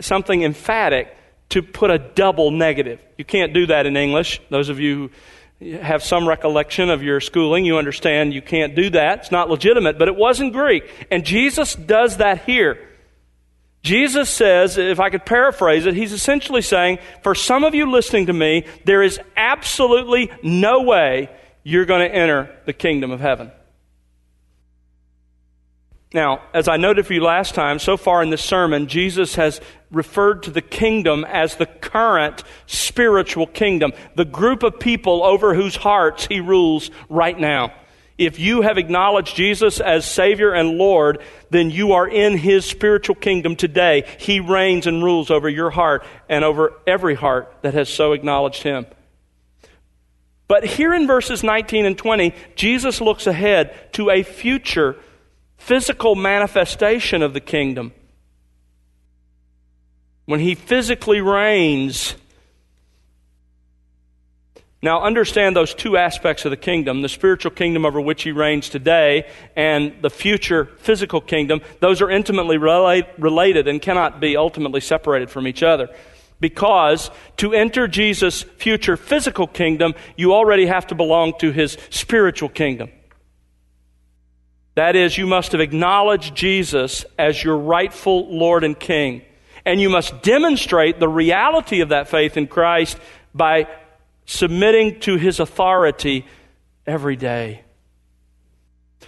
something 0.00 0.42
emphatic 0.42 1.14
to 1.50 1.62
put 1.62 1.90
a 1.90 1.98
double 1.98 2.50
negative. 2.50 3.00
You 3.16 3.24
can't 3.24 3.52
do 3.52 3.66
that 3.66 3.86
in 3.86 3.96
English. 3.96 4.40
Those 4.50 4.68
of 4.68 4.80
you 4.80 5.10
who 5.60 5.76
have 5.78 6.02
some 6.02 6.28
recollection 6.28 6.90
of 6.90 7.02
your 7.02 7.20
schooling, 7.20 7.64
you 7.64 7.78
understand 7.78 8.34
you 8.34 8.42
can't 8.42 8.74
do 8.74 8.90
that. 8.90 9.20
It's 9.20 9.30
not 9.30 9.48
legitimate, 9.48 9.98
but 9.98 10.08
it 10.08 10.16
was 10.16 10.40
in 10.40 10.50
Greek. 10.50 10.84
And 11.10 11.24
Jesus 11.24 11.74
does 11.74 12.16
that 12.18 12.44
here. 12.44 12.78
Jesus 13.82 14.28
says, 14.28 14.78
if 14.78 14.98
I 14.98 15.10
could 15.10 15.24
paraphrase 15.24 15.86
it, 15.86 15.94
he's 15.94 16.12
essentially 16.12 16.62
saying, 16.62 16.98
for 17.22 17.36
some 17.36 17.62
of 17.62 17.74
you 17.74 17.88
listening 17.88 18.26
to 18.26 18.32
me, 18.32 18.64
there 18.84 19.02
is 19.02 19.20
absolutely 19.36 20.30
no 20.42 20.82
way 20.82 21.30
you're 21.66 21.84
going 21.84 22.08
to 22.08 22.14
enter 22.14 22.48
the 22.64 22.72
kingdom 22.72 23.10
of 23.10 23.18
heaven. 23.18 23.50
Now, 26.14 26.42
as 26.54 26.68
I 26.68 26.76
noted 26.76 27.06
for 27.06 27.12
you 27.12 27.20
last 27.20 27.56
time, 27.56 27.80
so 27.80 27.96
far 27.96 28.22
in 28.22 28.30
this 28.30 28.44
sermon, 28.44 28.86
Jesus 28.86 29.34
has 29.34 29.60
referred 29.90 30.44
to 30.44 30.52
the 30.52 30.62
kingdom 30.62 31.24
as 31.24 31.56
the 31.56 31.66
current 31.66 32.44
spiritual 32.66 33.48
kingdom, 33.48 33.94
the 34.14 34.24
group 34.24 34.62
of 34.62 34.78
people 34.78 35.24
over 35.24 35.56
whose 35.56 35.74
hearts 35.74 36.28
he 36.28 36.38
rules 36.38 36.92
right 37.08 37.36
now. 37.36 37.74
If 38.16 38.38
you 38.38 38.62
have 38.62 38.78
acknowledged 38.78 39.34
Jesus 39.34 39.80
as 39.80 40.08
Savior 40.08 40.52
and 40.52 40.78
Lord, 40.78 41.20
then 41.50 41.70
you 41.70 41.94
are 41.94 42.06
in 42.06 42.38
His 42.38 42.64
spiritual 42.64 43.16
kingdom 43.16 43.56
today. 43.56 44.04
He 44.20 44.38
reigns 44.38 44.86
and 44.86 45.02
rules 45.02 45.32
over 45.32 45.48
your 45.48 45.70
heart 45.70 46.04
and 46.28 46.44
over 46.44 46.74
every 46.86 47.16
heart 47.16 47.52
that 47.62 47.74
has 47.74 47.88
so 47.88 48.12
acknowledged 48.12 48.62
Him. 48.62 48.86
But 50.48 50.64
here 50.64 50.94
in 50.94 51.06
verses 51.06 51.42
19 51.42 51.86
and 51.86 51.98
20, 51.98 52.34
Jesus 52.54 53.00
looks 53.00 53.26
ahead 53.26 53.92
to 53.94 54.10
a 54.10 54.22
future 54.22 54.96
physical 55.56 56.14
manifestation 56.14 57.22
of 57.22 57.32
the 57.32 57.40
kingdom. 57.40 57.92
When 60.26 60.40
He 60.40 60.54
physically 60.54 61.20
reigns 61.20 62.14
now, 64.86 65.02
understand 65.02 65.56
those 65.56 65.74
two 65.74 65.96
aspects 65.96 66.44
of 66.44 66.50
the 66.50 66.56
kingdom 66.56 67.02
the 67.02 67.08
spiritual 67.08 67.50
kingdom 67.50 67.84
over 67.84 68.00
which 68.00 68.22
he 68.22 68.30
reigns 68.30 68.68
today, 68.68 69.28
and 69.56 69.94
the 70.00 70.10
future 70.10 70.66
physical 70.78 71.20
kingdom. 71.20 71.60
Those 71.80 72.02
are 72.02 72.08
intimately 72.08 72.56
relate, 72.56 73.06
related 73.18 73.68
and 73.68 73.82
cannot 73.82 74.20
be 74.20 74.36
ultimately 74.36 74.80
separated 74.80 75.28
from 75.28 75.48
each 75.48 75.64
other. 75.64 75.88
Because 76.40 77.10
to 77.38 77.54
enter 77.54 77.88
Jesus' 77.88 78.42
future 78.42 78.96
physical 78.96 79.46
kingdom, 79.46 79.94
you 80.16 80.34
already 80.34 80.66
have 80.66 80.86
to 80.88 80.94
belong 80.94 81.32
to 81.38 81.50
his 81.50 81.78
spiritual 81.90 82.48
kingdom. 82.48 82.90
That 84.74 84.94
is, 84.94 85.16
you 85.16 85.26
must 85.26 85.52
have 85.52 85.60
acknowledged 85.62 86.34
Jesus 86.34 87.06
as 87.18 87.42
your 87.42 87.56
rightful 87.56 88.28
Lord 88.36 88.62
and 88.62 88.78
King. 88.78 89.22
And 89.64 89.80
you 89.80 89.88
must 89.88 90.22
demonstrate 90.22 91.00
the 91.00 91.08
reality 91.08 91.80
of 91.80 91.88
that 91.88 92.08
faith 92.08 92.36
in 92.36 92.46
Christ 92.46 92.98
by 93.34 93.68
submitting 94.26 95.00
to 95.00 95.16
his 95.16 95.40
authority 95.40 96.26
every 96.86 97.16
day. 97.16 97.62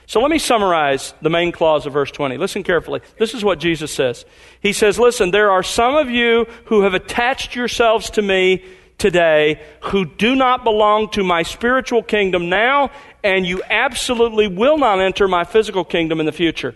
So 0.08 0.22
let 0.22 0.30
me 0.30 0.38
summarize 0.38 1.12
the 1.20 1.28
main 1.28 1.52
clause 1.52 1.84
of 1.84 1.92
verse 1.92 2.10
20. 2.10 2.38
Listen 2.38 2.62
carefully. 2.62 3.02
This 3.18 3.34
is 3.34 3.44
what 3.44 3.58
Jesus 3.60 3.92
says. 3.92 4.24
He 4.62 4.72
says, 4.72 4.98
Listen, 4.98 5.32
there 5.32 5.50
are 5.50 5.62
some 5.62 5.96
of 5.96 6.08
you 6.08 6.46
who 6.64 6.80
have 6.80 6.94
attached 6.94 7.54
yourselves 7.54 8.08
to 8.10 8.22
me 8.22 8.64
today 8.96 9.62
who 9.82 10.06
do 10.06 10.34
not 10.34 10.64
belong 10.64 11.10
to 11.10 11.22
my 11.22 11.42
spiritual 11.42 12.02
kingdom 12.02 12.48
now, 12.48 12.90
and 13.22 13.44
you 13.44 13.62
absolutely 13.68 14.48
will 14.48 14.78
not 14.78 14.98
enter 14.98 15.28
my 15.28 15.44
physical 15.44 15.84
kingdom 15.84 16.20
in 16.20 16.26
the 16.26 16.32
future. 16.32 16.74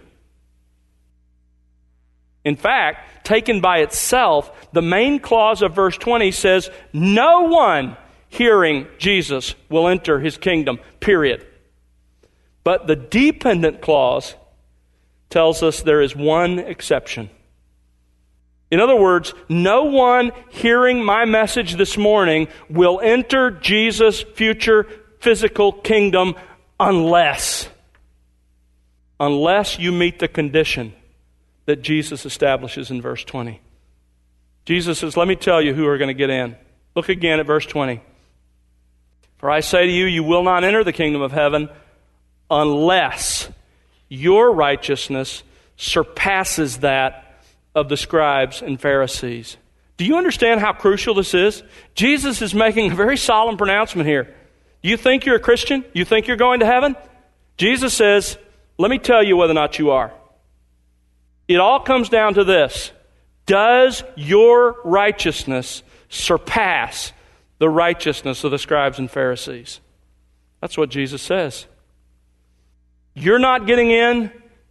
In 2.45 2.57
fact, 2.57 3.25
taken 3.25 3.62
by 3.62 3.79
itself, 3.79 4.53
the 4.73 4.83
main 4.83 5.19
clause 5.21 5.62
of 5.62 5.75
verse 5.75 5.97
20 5.97 6.33
says, 6.33 6.69
No 6.93 7.45
one 7.45 7.97
hearing 8.29 8.89
Jesus 8.99 9.55
will 9.71 9.89
enter 9.89 10.21
his 10.21 10.37
kingdom, 10.37 10.81
period. 11.01 11.47
But 12.64 12.87
the 12.87 12.97
dependent 12.97 13.81
clause 13.81 14.35
tells 15.31 15.62
us 15.62 15.83
there 15.83 16.02
is 16.02 16.14
one 16.14 16.59
exception. 16.59 17.31
In 18.70 18.81
other 18.81 18.96
words, 18.96 19.35
no 19.48 19.85
one 19.85 20.33
hearing 20.51 21.05
my 21.05 21.25
message 21.25 21.75
this 21.75 21.98
morning 21.98 22.48
will 22.70 23.01
enter 23.01 23.51
Jesus' 23.51 24.22
future 24.22 24.87
physical 25.20 25.72
kingdom 25.72 26.35
unless 26.81 27.68
unless 29.20 29.79
you 29.79 29.92
meet 29.92 30.18
the 30.18 30.27
condition 30.27 30.92
that 31.66 31.81
Jesus 31.81 32.27
establishes 32.27 32.90
in 32.90 33.01
verse 33.01 33.22
20. 33.22 33.61
Jesus 34.64 34.98
says, 34.98 35.16
"Let 35.16 35.29
me 35.29 35.37
tell 35.37 35.62
you 35.62 35.75
who 35.75 35.87
are 35.87 35.96
going 35.96 36.09
to 36.09 36.14
get 36.14 36.29
in." 36.29 36.57
Look 36.96 37.09
again 37.09 37.38
at 37.38 37.46
verse 37.46 37.64
20. 37.66 38.01
For 39.38 39.48
I 39.48 39.61
say 39.61 39.87
to 39.87 39.92
you, 39.92 40.07
you 40.07 40.25
will 40.25 40.42
not 40.42 40.64
enter 40.64 40.83
the 40.83 40.92
kingdom 40.92 41.22
of 41.22 41.31
heaven 41.31 41.68
unless 42.53 43.49
your 44.09 44.53
righteousness 44.53 45.43
surpasses 45.77 46.79
that 46.79 47.43
of 47.75 47.88
the 47.88 47.97
scribes 47.97 48.62
and 48.62 48.81
Pharisees. 48.81 49.57
Do 49.97 50.05
you 50.05 50.17
understand 50.17 50.61
how 50.61 50.73
crucial 50.73 51.15
this 51.15 51.35
is? 51.35 51.62
Jesus 51.95 52.43
is 52.43 52.55
making 52.55 52.93
a 52.93 52.95
very 52.95 53.17
solemn 53.17 53.57
pronouncement 53.57 54.09
here. 54.09 54.35
You 54.83 54.97
think 54.97 55.25
you're 55.25 55.37
a 55.37 55.41
Christian? 55.41 55.85
You 55.93 56.05
think 56.05 56.27
you're 56.27 56.37
going 56.37 56.61
to 56.61 56.67
heaven? 56.67 56.97
Jesus 57.57 57.95
says, 57.95 58.37
Let 58.79 58.91
me 58.91 58.99
tell 58.99 59.23
you 59.23 59.37
whether 59.37 59.53
or 59.53 59.55
not 59.55 59.79
you 59.79 59.91
are. 59.91 60.12
It 61.49 61.57
all 61.57 61.81
comes 61.81 62.09
down 62.09 62.35
to 62.35 62.45
this 62.45 62.93
Does 63.47 64.05
your 64.15 64.77
righteousness 64.85 65.83
surpass 66.09 67.12
the 67.62 67.69
righteousness 67.69 68.43
of 68.43 68.51
the 68.51 68.59
scribes 68.59 68.99
and 68.99 69.09
Pharisees. 69.09 69.79
That's 70.61 70.77
what 70.77 70.91
Jesus 70.91 71.23
says. 71.23 71.67
You're 73.14 73.38
not 73.38 73.66
getting 73.66 73.90
in, 73.90 74.31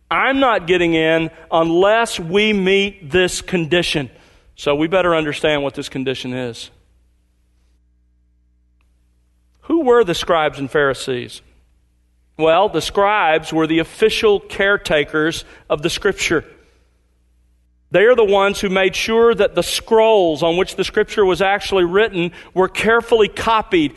I'm 0.09 0.39
not 0.39 0.67
getting 0.67 0.93
in 0.93 1.31
unless 1.51 2.19
we 2.19 2.53
meet 2.53 3.11
this 3.11 3.41
condition. 3.41 4.09
So 4.55 4.75
we 4.75 4.87
better 4.87 5.15
understand 5.15 5.63
what 5.63 5.73
this 5.73 5.89
condition 5.89 6.33
is. 6.33 6.69
Who 9.61 9.83
were 9.83 10.03
the 10.03 10.15
scribes 10.15 10.59
and 10.59 10.69
Pharisees? 10.69 11.41
Well, 12.37 12.69
the 12.69 12.81
scribes 12.81 13.53
were 13.53 13.67
the 13.67 13.79
official 13.79 14.39
caretakers 14.39 15.45
of 15.69 15.81
the 15.81 15.89
scripture. 15.89 16.43
They 17.91 18.03
are 18.03 18.15
the 18.15 18.25
ones 18.25 18.59
who 18.59 18.69
made 18.69 18.95
sure 18.95 19.35
that 19.35 19.53
the 19.53 19.63
scrolls 19.63 20.43
on 20.43 20.57
which 20.57 20.75
the 20.75 20.83
scripture 20.83 21.25
was 21.25 21.41
actually 21.41 21.83
written 21.83 22.31
were 22.53 22.69
carefully 22.69 23.27
copied 23.27 23.93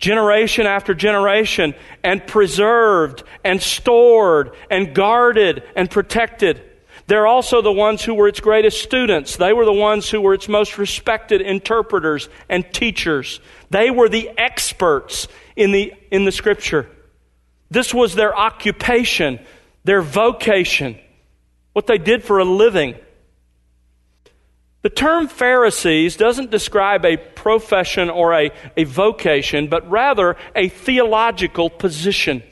generation 0.00 0.66
after 0.66 0.94
generation 0.94 1.74
and 2.02 2.26
preserved 2.26 3.22
and 3.44 3.62
stored 3.62 4.52
and 4.70 4.94
guarded 4.94 5.62
and 5.76 5.90
protected. 5.90 6.62
They're 7.06 7.26
also 7.26 7.60
the 7.60 7.72
ones 7.72 8.02
who 8.02 8.14
were 8.14 8.28
its 8.28 8.40
greatest 8.40 8.82
students. 8.82 9.36
They 9.36 9.52
were 9.52 9.64
the 9.64 9.72
ones 9.72 10.08
who 10.08 10.20
were 10.20 10.34
its 10.34 10.48
most 10.48 10.78
respected 10.78 11.40
interpreters 11.40 12.28
and 12.48 12.64
teachers. 12.72 13.40
They 13.68 13.90
were 13.90 14.08
the 14.08 14.30
experts 14.38 15.28
in 15.56 15.72
the, 15.72 15.92
in 16.10 16.24
the 16.24 16.32
scripture. 16.32 16.88
This 17.70 17.92
was 17.92 18.14
their 18.14 18.36
occupation, 18.36 19.40
their 19.84 20.02
vocation, 20.02 20.98
what 21.72 21.86
they 21.86 21.98
did 21.98 22.24
for 22.24 22.38
a 22.38 22.44
living. 22.44 22.94
The 24.82 24.88
term 24.88 25.28
Pharisees 25.28 26.16
doesn't 26.16 26.50
describe 26.50 27.04
a 27.04 27.18
profession 27.18 28.08
or 28.08 28.32
a, 28.32 28.50
a 28.76 28.84
vocation, 28.84 29.68
but 29.68 29.88
rather 29.90 30.36
a 30.56 30.68
theological 30.70 31.68
position. 31.68 32.42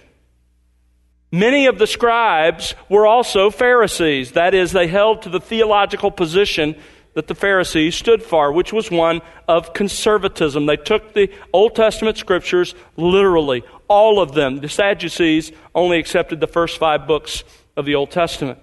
Many 1.32 1.66
of 1.66 1.78
the 1.78 1.86
scribes 1.86 2.74
were 2.88 3.06
also 3.06 3.50
Pharisees. 3.50 4.32
That 4.32 4.54
is, 4.54 4.72
they 4.72 4.88
held 4.88 5.22
to 5.22 5.30
the 5.30 5.40
theological 5.40 6.10
position 6.10 6.76
that 7.14 7.28
the 7.28 7.34
Pharisees 7.34 7.96
stood 7.96 8.22
for, 8.22 8.52
which 8.52 8.72
was 8.72 8.90
one 8.90 9.22
of 9.46 9.72
conservatism. 9.72 10.66
They 10.66 10.76
took 10.76 11.14
the 11.14 11.30
Old 11.52 11.74
Testament 11.74 12.16
scriptures 12.16 12.74
literally, 12.96 13.64
all 13.88 14.20
of 14.20 14.32
them. 14.32 14.60
The 14.60 14.68
Sadducees 14.68 15.50
only 15.74 15.98
accepted 15.98 16.40
the 16.40 16.46
first 16.46 16.78
five 16.78 17.06
books 17.06 17.42
of 17.76 17.86
the 17.86 17.94
Old 17.94 18.10
Testament, 18.10 18.58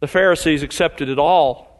the 0.00 0.06
Pharisees 0.06 0.62
accepted 0.62 1.08
it 1.08 1.18
all. 1.18 1.73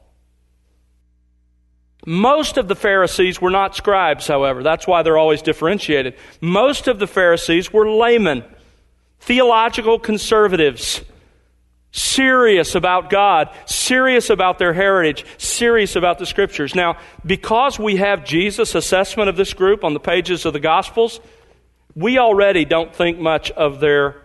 Most 2.07 2.59
of 2.59 2.69
the 2.69 2.75
Pharisees 2.75 3.40
were 3.40 3.51
not 3.51 3.75
scribes, 3.75 4.27
however. 4.27 4.62
That's 4.62 4.87
why 4.87 5.03
they're 5.03 5.19
always 5.19 5.43
differentiated. 5.43 6.14
Most 6.40 6.87
of 6.87 6.99
the 6.99 7.07
Pharisees 7.07 7.73
were 7.73 7.88
laymen, 7.88 8.45
theological 9.21 9.99
conservatives, 9.99 11.01
serious 11.93 12.75
about 12.75 13.09
God, 13.09 13.49
serious 13.67 14.29
about 14.29 14.59
their 14.59 14.75
heritage, 14.75 15.25
serious 15.38 15.97
about 15.97 16.19
the 16.19 16.27
scriptures. 16.27 16.75
Now, 16.75 16.99
because 17.25 17.79
we 17.79 17.97
have 17.97 18.25
Jesus' 18.25 18.75
assessment 18.75 19.29
of 19.29 19.37
this 19.37 19.55
group 19.55 19.85
on 19.85 19.95
the 19.95 20.01
pages 20.01 20.45
of 20.45 20.53
the 20.53 20.61
Gospels, 20.61 21.21
we 21.95 22.19
already 22.19 22.64
don't 22.64 22.95
think 22.95 23.19
much 23.19 23.51
of 23.53 23.81
their 23.81 24.23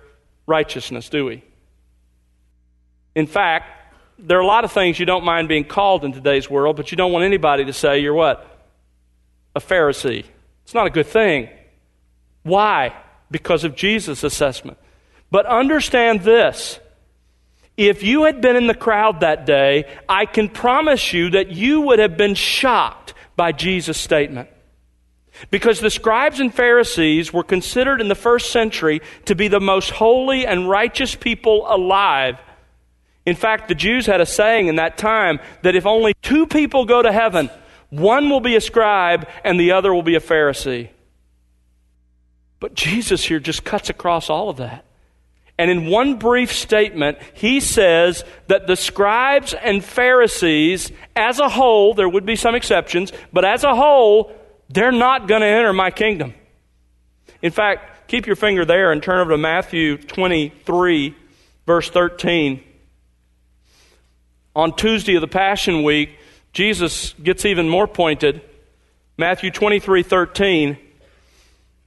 righteousness, 0.47 1.09
do 1.09 1.25
we? 1.25 1.43
In 3.15 3.27
fact, 3.27 3.78
there 4.19 4.37
are 4.37 4.41
a 4.41 4.47
lot 4.47 4.65
of 4.65 4.71
things 4.71 4.99
you 4.99 5.05
don't 5.05 5.23
mind 5.23 5.47
being 5.47 5.63
called 5.63 6.03
in 6.03 6.11
today's 6.11 6.49
world, 6.49 6.75
but 6.75 6.91
you 6.91 6.97
don't 6.97 7.11
want 7.11 7.25
anybody 7.25 7.65
to 7.65 7.73
say 7.73 7.99
you're 7.99 8.13
what? 8.13 8.45
A 9.55 9.59
Pharisee. 9.59 10.25
It's 10.63 10.73
not 10.73 10.87
a 10.87 10.89
good 10.89 11.07
thing. 11.07 11.49
Why? 12.43 12.95
Because 13.31 13.63
of 13.63 13.75
Jesus' 13.75 14.23
assessment. 14.23 14.77
But 15.31 15.45
understand 15.45 16.21
this. 16.21 16.79
If 17.77 18.03
you 18.03 18.25
had 18.25 18.41
been 18.41 18.55
in 18.55 18.67
the 18.67 18.73
crowd 18.75 19.21
that 19.21 19.45
day, 19.45 19.85
I 20.07 20.25
can 20.25 20.49
promise 20.49 21.13
you 21.13 21.29
that 21.31 21.51
you 21.51 21.81
would 21.81 21.99
have 21.99 22.17
been 22.17 22.35
shocked 22.35 23.13
by 23.35 23.53
Jesus' 23.53 23.97
statement. 23.97 24.49
Because 25.49 25.79
the 25.79 25.89
scribes 25.89 26.41
and 26.41 26.53
Pharisees 26.53 27.31
were 27.31 27.43
considered 27.43 28.01
in 28.01 28.09
the 28.09 28.15
first 28.15 28.51
century 28.51 29.01
to 29.25 29.35
be 29.35 29.47
the 29.47 29.61
most 29.61 29.91
holy 29.91 30.45
and 30.45 30.69
righteous 30.69 31.15
people 31.15 31.65
alive. 31.73 32.37
In 33.29 33.35
fact, 33.35 33.67
the 33.67 33.75
Jews 33.75 34.07
had 34.07 34.21
a 34.21 34.25
saying 34.25 34.69
in 34.69 34.77
that 34.77 34.97
time 34.97 35.39
that 35.61 35.75
if 35.75 35.85
only 35.85 36.15
two 36.23 36.47
people 36.47 36.85
go 36.85 37.03
to 37.03 37.11
heaven, 37.11 37.51
one 37.91 38.27
will 38.27 38.39
be 38.39 38.55
a 38.55 38.61
scribe 38.61 39.29
and 39.43 39.59
the 39.59 39.73
other 39.73 39.93
will 39.93 40.01
be 40.01 40.15
a 40.15 40.19
Pharisee. 40.19 40.89
But 42.59 42.73
Jesus 42.73 43.23
here 43.23 43.39
just 43.39 43.63
cuts 43.63 43.87
across 43.87 44.31
all 44.31 44.49
of 44.49 44.57
that. 44.57 44.83
And 45.59 45.69
in 45.69 45.91
one 45.91 46.15
brief 46.15 46.51
statement, 46.51 47.19
he 47.35 47.59
says 47.59 48.23
that 48.47 48.65
the 48.65 48.75
scribes 48.75 49.53
and 49.53 49.85
Pharisees, 49.85 50.91
as 51.15 51.37
a 51.37 51.49
whole, 51.49 51.93
there 51.93 52.09
would 52.09 52.25
be 52.25 52.35
some 52.35 52.55
exceptions, 52.55 53.13
but 53.31 53.45
as 53.45 53.63
a 53.63 53.75
whole, 53.75 54.33
they're 54.69 54.91
not 54.91 55.27
going 55.27 55.41
to 55.41 55.47
enter 55.47 55.71
my 55.71 55.91
kingdom. 55.91 56.33
In 57.43 57.51
fact, 57.51 58.07
keep 58.07 58.25
your 58.25 58.35
finger 58.35 58.65
there 58.65 58.91
and 58.91 59.03
turn 59.03 59.19
over 59.19 59.29
to 59.29 59.37
Matthew 59.37 59.97
23, 59.97 61.15
verse 61.67 61.91
13. 61.91 62.63
On 64.59 64.75
Tuesday 64.75 65.15
of 65.15 65.21
the 65.21 65.27
Passion 65.29 65.83
Week, 65.83 66.19
Jesus 66.51 67.13
gets 67.13 67.45
even 67.45 67.69
more 67.69 67.87
pointed. 67.87 68.41
Matthew 69.17 69.51
23, 69.51 70.03
13. 70.03 70.77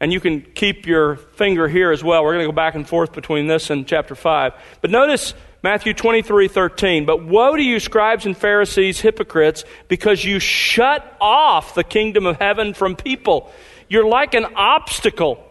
And 0.01 0.11
you 0.11 0.21
can 0.21 0.41
keep 0.41 0.87
your 0.87 1.17
finger 1.17 1.69
here 1.69 1.91
as 1.91 2.03
well. 2.03 2.25
We're 2.25 2.33
going 2.33 2.47
to 2.47 2.51
go 2.51 2.57
back 2.57 2.75
and 2.75 2.89
forth 2.89 3.13
between 3.13 3.47
this 3.47 3.69
and 3.69 3.87
chapter 3.87 4.15
5. 4.15 4.55
But 4.81 4.91
notice 4.91 5.35
Matthew 5.63 5.93
23, 5.93 6.49
13. 6.49 7.05
But 7.05 7.23
woe 7.23 7.55
to 7.55 7.63
you, 7.63 7.79
scribes 7.79 8.25
and 8.25 8.35
Pharisees, 8.35 9.01
hypocrites, 9.01 9.67
because 9.89 10.25
you 10.25 10.39
shut 10.39 11.15
off 11.21 11.75
the 11.75 11.85
kingdom 11.85 12.25
of 12.25 12.39
heaven 12.39 12.73
from 12.73 12.97
people. 12.97 13.53
You're 13.91 14.09
like 14.09 14.33
an 14.33 14.47
obstacle 14.57 15.47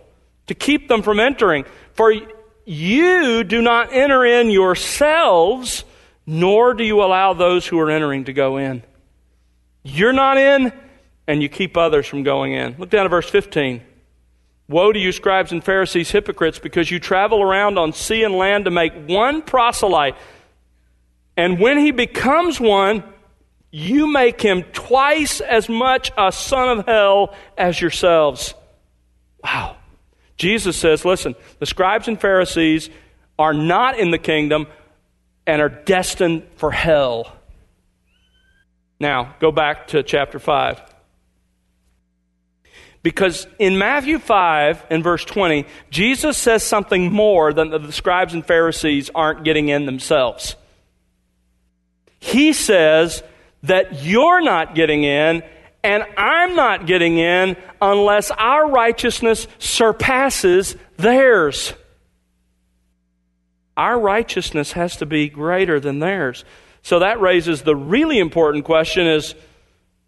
to 0.48 0.56
keep 0.56 0.88
them 0.88 1.04
from 1.04 1.20
entering. 1.20 1.66
For 1.94 2.16
you 2.66 3.44
do 3.44 3.62
not 3.62 3.94
enter 3.94 4.26
in 4.26 4.50
yourselves, 4.50 5.84
nor 6.26 6.74
do 6.74 6.84
you 6.84 7.02
allow 7.02 7.34
those 7.34 7.66
who 7.68 7.80
are 7.80 7.90
entering 7.90 8.26
to 8.26 8.34
go 8.34 8.58
in. 8.58 8.84
You're 9.84 10.14
not 10.14 10.38
in, 10.38 10.72
and 11.28 11.42
you 11.42 11.50
keep 11.50 11.78
others 11.78 12.08
from 12.08 12.24
going 12.24 12.54
in. 12.54 12.76
Look 12.78 12.90
down 12.90 13.06
at 13.06 13.10
verse 13.10 13.30
15. 13.30 13.82
Woe 14.68 14.92
to 14.92 15.00
you, 15.00 15.12
scribes 15.12 15.52
and 15.52 15.64
Pharisees, 15.64 16.12
hypocrites, 16.12 16.60
because 16.60 16.90
you 16.90 17.00
travel 17.00 17.42
around 17.42 17.78
on 17.78 17.94
sea 17.94 18.24
and 18.24 18.36
land 18.36 18.66
to 18.66 18.72
make 18.72 18.94
one 19.08 19.42
proselyte. 19.42 20.16
And 21.36 21.60
when 21.60 21.78
he 21.78 21.92
becomes 21.92 22.60
one, 22.60 23.04
you 23.72 24.08
make 24.08 24.42
him 24.42 24.64
twice 24.74 25.42
as 25.42 25.68
much 25.68 26.12
a 26.18 26.32
son 26.32 26.80
of 26.80 26.86
hell 26.86 27.34
as 27.58 27.82
yourselves. 27.82 28.54
Wow. 29.44 29.78
Jesus 30.38 30.78
says, 30.78 31.06
listen, 31.06 31.36
the 31.60 31.66
scribes 31.66 32.08
and 32.08 32.20
Pharisees 32.20 32.90
are 33.40 33.54
not 33.54 33.98
in 33.98 34.12
the 34.12 34.18
kingdom 34.18 34.68
and 35.46 35.62
are 35.62 35.70
destined 35.70 36.44
for 36.56 36.72
hell. 36.72 37.36
Now, 39.00 39.36
go 39.40 39.52
back 39.52 39.88
to 39.88 40.04
chapter 40.04 40.40
5. 40.40 40.82
Because 43.04 43.48
in 43.58 43.80
Matthew 43.80 44.20
5 44.20 44.86
and 44.92 45.04
verse 45.04 45.26
20, 45.26 45.66
Jesus 45.90 46.38
says 46.38 46.64
something 46.64 47.12
more 47.12 47.52
than 47.52 47.70
the 47.72 47.92
scribes 47.92 48.34
and 48.34 48.46
Pharisees 48.46 49.10
aren't 49.16 49.44
getting 49.44 49.70
in 49.70 49.88
themselves. 49.88 50.56
He 52.20 52.54
says 52.54 53.24
that 53.64 54.04
you're 54.04 54.42
not 54.42 54.76
getting 54.76 55.04
in 55.04 55.42
and 55.84 56.04
I'm 56.16 56.56
not 56.56 56.86
getting 56.86 57.18
in 57.18 57.58
unless 57.82 58.30
our 58.30 58.70
righteousness 58.70 59.48
surpasses 59.58 60.76
theirs. 60.98 61.74
Our 63.82 64.00
righteousness 64.00 64.74
has 64.74 64.98
to 64.98 65.08
be 65.08 65.28
greater 65.28 65.80
than 65.80 65.98
theirs. 65.98 66.46
So 66.84 67.00
that 67.00 67.20
raises 67.20 67.64
the 67.64 67.76
really 67.76 68.20
important 68.20 68.64
question 68.64 69.08
is 69.08 69.34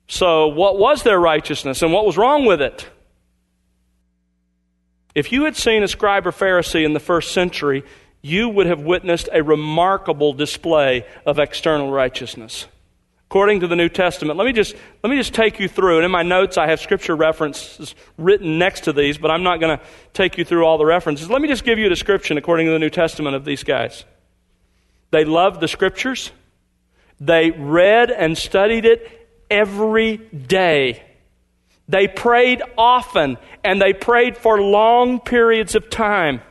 so, 0.07 0.49
what 0.49 0.77
was 0.77 1.01
their 1.01 1.19
righteousness 1.19 1.81
and 1.81 1.91
what 1.91 2.05
was 2.05 2.15
wrong 2.15 2.45
with 2.45 2.61
it? 2.61 2.87
If 5.15 5.31
you 5.31 5.45
had 5.45 5.55
seen 5.55 5.81
a 5.81 5.87
scribe 5.87 6.27
or 6.27 6.31
Pharisee 6.31 6.85
in 6.85 6.93
the 6.93 6.99
first 6.99 7.31
century, 7.31 7.83
you 8.21 8.47
would 8.47 8.67
have 8.67 8.81
witnessed 8.81 9.27
a 9.33 9.41
remarkable 9.41 10.33
display 10.33 11.07
of 11.25 11.39
external 11.39 11.89
righteousness. 11.89 12.67
According 13.33 13.61
to 13.61 13.67
the 13.67 13.75
New 13.75 13.89
Testament, 13.89 14.37
let 14.37 14.45
me 14.45 14.53
just, 14.53 14.75
let 15.03 15.09
me 15.09 15.17
just 15.17 15.33
take 15.33 15.59
you 15.59 15.67
through. 15.67 15.95
And 15.95 16.05
in 16.05 16.11
my 16.11 16.21
notes, 16.21 16.55
I 16.55 16.67
have 16.67 16.79
scripture 16.79 17.15
references 17.15 17.95
written 18.15 18.59
next 18.59 18.81
to 18.81 18.93
these, 18.93 19.17
but 19.17 19.31
I'm 19.31 19.41
not 19.41 19.59
going 19.59 19.75
to 19.75 19.83
take 20.13 20.37
you 20.37 20.45
through 20.45 20.65
all 20.65 20.77
the 20.77 20.85
references. 20.85 21.31
Let 21.31 21.41
me 21.41 21.47
just 21.47 21.65
give 21.65 21.79
you 21.79 21.87
a 21.87 21.89
description, 21.89 22.37
according 22.37 22.67
to 22.67 22.73
the 22.73 22.77
New 22.77 22.91
Testament, 22.91 23.35
of 23.35 23.43
these 23.43 23.63
guys. 23.63 24.05
They 25.09 25.25
loved 25.25 25.61
the 25.61 25.67
scriptures, 25.67 26.29
they 27.19 27.49
read 27.49 28.11
and 28.11 28.37
studied 28.37 28.85
it 28.85 29.27
every 29.49 30.17
day. 30.17 31.01
They 31.89 32.07
prayed 32.07 32.61
often 32.77 33.39
and 33.63 33.81
they 33.81 33.93
prayed 33.93 34.37
for 34.37 34.61
long 34.61 35.19
periods 35.19 35.73
of 35.73 35.89
time. 35.89 36.41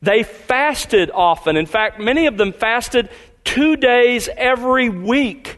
They 0.00 0.22
fasted 0.22 1.10
often. 1.12 1.58
In 1.58 1.66
fact, 1.66 2.00
many 2.00 2.24
of 2.24 2.38
them 2.38 2.54
fasted 2.54 3.10
two 3.44 3.76
days 3.76 4.30
every 4.38 4.88
week. 4.88 5.57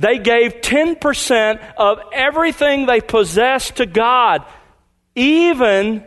They 0.00 0.18
gave 0.18 0.62
10% 0.62 1.60
of 1.76 2.00
everything 2.14 2.86
they 2.86 3.02
possessed 3.02 3.76
to 3.76 3.84
God, 3.84 4.46
even 5.14 6.02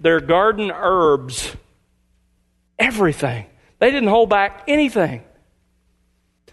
their 0.00 0.20
garden 0.20 0.72
herbs. 0.74 1.54
Everything. 2.78 3.44
They 3.78 3.90
didn't 3.90 4.08
hold 4.08 4.30
back 4.30 4.62
anything. 4.68 5.22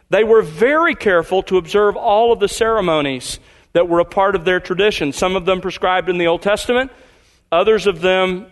They 0.09 0.25
were 0.25 0.41
very 0.41 0.93
careful 0.93 1.41
to 1.43 1.55
observe 1.57 1.95
all 1.95 2.33
of 2.33 2.41
the 2.41 2.49
ceremonies 2.49 3.39
that 3.71 3.87
were 3.87 4.01
a 4.01 4.05
part 4.05 4.35
of 4.35 4.43
their 4.43 4.59
tradition. 4.59 5.13
Some 5.13 5.37
of 5.37 5.45
them 5.45 5.61
prescribed 5.61 6.09
in 6.09 6.17
the 6.17 6.27
Old 6.27 6.41
Testament, 6.41 6.91
others 7.49 7.87
of 7.87 8.01
them 8.01 8.47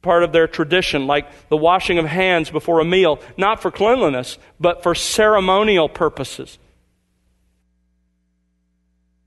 part 0.00 0.22
of 0.22 0.32
their 0.32 0.48
tradition, 0.48 1.06
like 1.06 1.26
the 1.50 1.56
washing 1.58 1.98
of 1.98 2.06
hands 2.06 2.48
before 2.48 2.80
a 2.80 2.84
meal, 2.84 3.20
not 3.36 3.60
for 3.60 3.70
cleanliness, 3.70 4.38
but 4.58 4.82
for 4.82 4.94
ceremonial 4.94 5.90
purposes. 5.90 6.58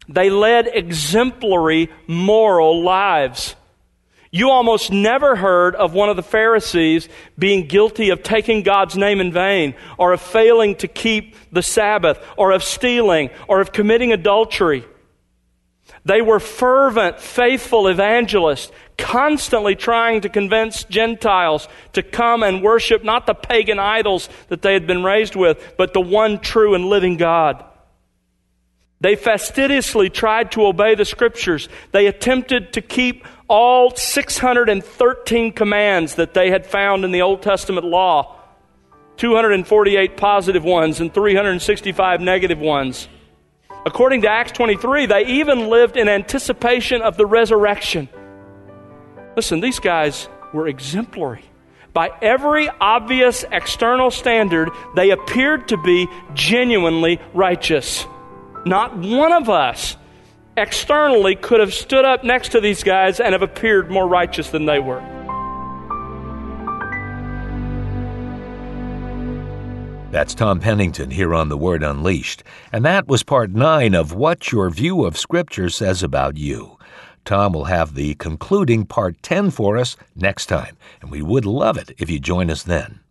They 0.10 0.32
led 0.32 0.68
exemplary 0.74 1.90
moral 2.08 2.84
lives. 2.84 3.56
You 4.32 4.50
almost 4.50 4.92
never 4.92 5.36
heard 5.36 5.76
of 5.76 5.94
one 5.94 6.10
of 6.10 6.16
the 6.16 6.24
Pharisees 6.24 7.08
being 7.38 7.68
guilty 7.68 8.10
of 8.10 8.24
taking 8.24 8.64
God's 8.64 8.98
name 8.98 9.22
in 9.22 9.32
vain, 9.32 9.76
or 9.98 10.14
of 10.14 10.22
failing 10.22 10.76
to 10.78 10.88
keep 10.88 11.36
the 11.52 11.64
Sabbath, 11.64 12.20
or 12.38 12.52
of 12.52 12.64
stealing, 12.64 13.30
or 13.48 13.62
of 13.62 13.72
committing 13.72 14.12
adultery. 14.12 14.84
They 16.06 16.22
were 16.22 16.40
fervent, 16.40 17.20
faithful 17.20 17.88
evangelists, 17.88 18.72
constantly 18.98 19.76
trying 19.76 20.22
to 20.22 20.30
convince 20.30 20.84
Gentiles 20.86 21.68
to 21.94 22.02
come 22.02 22.42
and 22.42 22.64
worship 22.64 23.04
not 23.04 23.28
the 23.28 23.36
pagan 23.36 23.80
idols 23.80 24.28
that 24.48 24.64
they 24.64 24.74
had 24.74 24.88
been 24.88 25.04
raised 25.04 25.36
with, 25.36 25.76
but 25.78 25.94
the 25.94 26.02
one 26.02 26.40
true 26.40 26.74
and 26.74 26.86
living 26.86 27.18
God. 27.18 27.64
They 29.02 29.16
fastidiously 29.16 30.10
tried 30.10 30.52
to 30.54 30.66
obey 30.66 30.96
the 30.96 31.06
scriptures. 31.06 31.70
They 31.92 32.08
attempted 32.08 32.74
to 32.74 32.82
keep 32.82 33.26
all 33.48 33.96
613 33.96 35.52
commands 35.54 36.16
that 36.16 36.34
they 36.34 36.52
had 36.52 36.66
found 36.66 37.06
in 37.06 37.12
the 37.12 37.22
Old 37.22 37.42
Testament 37.42 37.86
law 37.86 38.36
248 39.18 40.16
positive 40.16 40.64
ones 40.64 41.02
and 41.02 41.14
365 41.14 42.22
negative 42.22 42.60
ones. 42.60 43.10
According 43.86 44.22
to 44.22 44.30
Acts 44.30 44.54
23, 44.54 45.08
they 45.08 45.26
even 45.26 45.70
lived 45.70 45.98
in 45.98 46.08
anticipation 46.08 47.02
of 47.02 47.18
the 47.18 47.26
resurrection. 47.26 48.08
Listen, 49.36 49.60
these 49.60 49.80
guys 49.80 50.30
were 50.54 50.68
exemplary. 50.68 51.44
By 51.94 52.12
every 52.22 52.70
obvious 52.80 53.44
external 53.52 54.12
standard, 54.12 54.70
they 54.96 55.10
appeared 55.10 55.70
to 55.70 55.78
be 55.78 56.08
genuinely 56.34 57.20
righteous. 57.34 58.06
Not 58.66 58.98
one 58.98 59.32
of 59.32 59.50
us 59.50 59.96
externally 60.58 61.36
could 61.36 61.60
have 61.60 61.74
stood 61.74 62.06
up 62.06 62.24
next 62.24 62.50
to 62.50 62.60
these 62.60 62.84
guys 62.84 63.20
and 63.20 63.34
have 63.34 63.42
appeared 63.42 63.90
more 63.90 64.08
righteous 64.08 64.50
than 64.50 64.66
they 64.66 64.80
were. 64.80 65.02
That's 70.12 70.34
Tom 70.34 70.60
Pennington 70.60 71.12
here 71.12 71.36
on 71.36 71.50
The 71.50 71.58
Word 71.58 71.84
Unleashed, 71.84 72.44
and 72.74 72.84
that 72.84 73.08
was 73.08 73.22
part 73.22 73.52
nine 73.52 73.94
of 73.94 74.12
What 74.12 74.52
Your 74.52 74.72
View 74.72 75.06
of 75.06 75.18
Scripture 75.18 75.70
Says 75.70 76.02
About 76.02 76.36
You. 76.36 76.78
Tom 77.26 77.54
will 77.54 77.66
have 77.66 77.94
the 77.94 78.16
concluding 78.16 78.88
part 78.88 79.22
10 79.22 79.52
for 79.52 79.78
us 79.78 79.96
next 80.16 80.48
time, 80.48 80.78
and 81.00 81.12
we 81.12 81.22
would 81.22 81.46
love 81.46 81.78
it 81.78 81.92
if 82.00 82.10
you 82.10 82.20
join 82.20 82.50
us 82.50 82.64
then. 82.64 83.02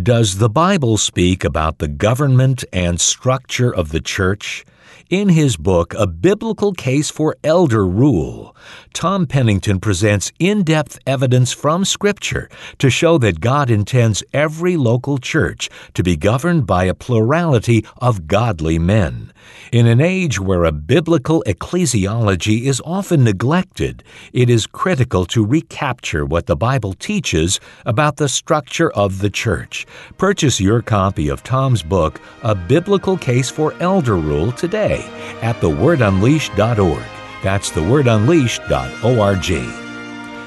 Does 0.00 0.38
the 0.38 0.48
Bible 0.48 0.96
speak 0.96 1.44
about 1.44 1.76
the 1.76 1.86
government 1.86 2.64
and 2.72 2.98
structure 2.98 3.70
of 3.72 3.90
the 3.90 4.00
church? 4.00 4.64
In 5.10 5.28
his 5.28 5.58
book, 5.58 5.92
A 5.98 6.06
Biblical 6.06 6.72
Case 6.72 7.10
for 7.10 7.36
Elder 7.44 7.86
Rule, 7.86 8.56
Tom 8.94 9.26
Pennington 9.26 9.80
presents 9.80 10.32
in 10.38 10.62
depth 10.62 10.98
evidence 11.06 11.52
from 11.52 11.84
Scripture 11.84 12.48
to 12.78 12.88
show 12.88 13.18
that 13.18 13.40
God 13.40 13.68
intends 13.68 14.24
every 14.32 14.78
local 14.78 15.18
church 15.18 15.68
to 15.92 16.02
be 16.02 16.16
governed 16.16 16.66
by 16.66 16.84
a 16.84 16.94
plurality 16.94 17.84
of 17.98 18.26
godly 18.26 18.78
men. 18.78 19.30
In 19.72 19.86
an 19.86 20.00
age 20.00 20.38
where 20.38 20.64
a 20.64 20.72
biblical 20.72 21.42
ecclesiology 21.46 22.62
is 22.62 22.82
often 22.84 23.24
neglected, 23.24 24.02
it 24.32 24.50
is 24.50 24.66
critical 24.66 25.24
to 25.26 25.44
recapture 25.44 26.24
what 26.24 26.46
the 26.46 26.56
Bible 26.56 26.92
teaches 26.94 27.60
about 27.86 28.16
the 28.16 28.28
structure 28.28 28.90
of 28.92 29.20
the 29.20 29.30
church. 29.30 29.86
Purchase 30.18 30.60
your 30.60 30.82
copy 30.82 31.28
of 31.28 31.42
Tom's 31.42 31.82
book, 31.82 32.20
A 32.42 32.54
Biblical 32.54 33.16
Case 33.16 33.50
for 33.50 33.74
Elder 33.80 34.16
Rule, 34.16 34.52
today 34.52 35.04
at 35.42 35.56
thewordunleashed.org. 35.60 37.04
That's 37.42 37.70
thewordunleashed.org. 37.70 39.50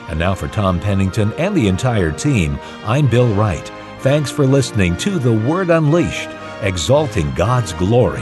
And 0.07 0.19
now 0.19 0.35
for 0.35 0.47
Tom 0.47 0.79
Pennington 0.79 1.33
and 1.33 1.55
the 1.55 1.67
entire 1.67 2.11
team, 2.11 2.59
I'm 2.83 3.07
Bill 3.07 3.33
Wright. 3.33 3.67
Thanks 3.99 4.29
for 4.29 4.45
listening 4.45 4.95
to 4.97 5.17
The 5.17 5.33
Word 5.33 5.71
Unleashed, 5.71 6.29
exalting 6.61 7.33
God's 7.33 7.73
glory, 7.73 8.21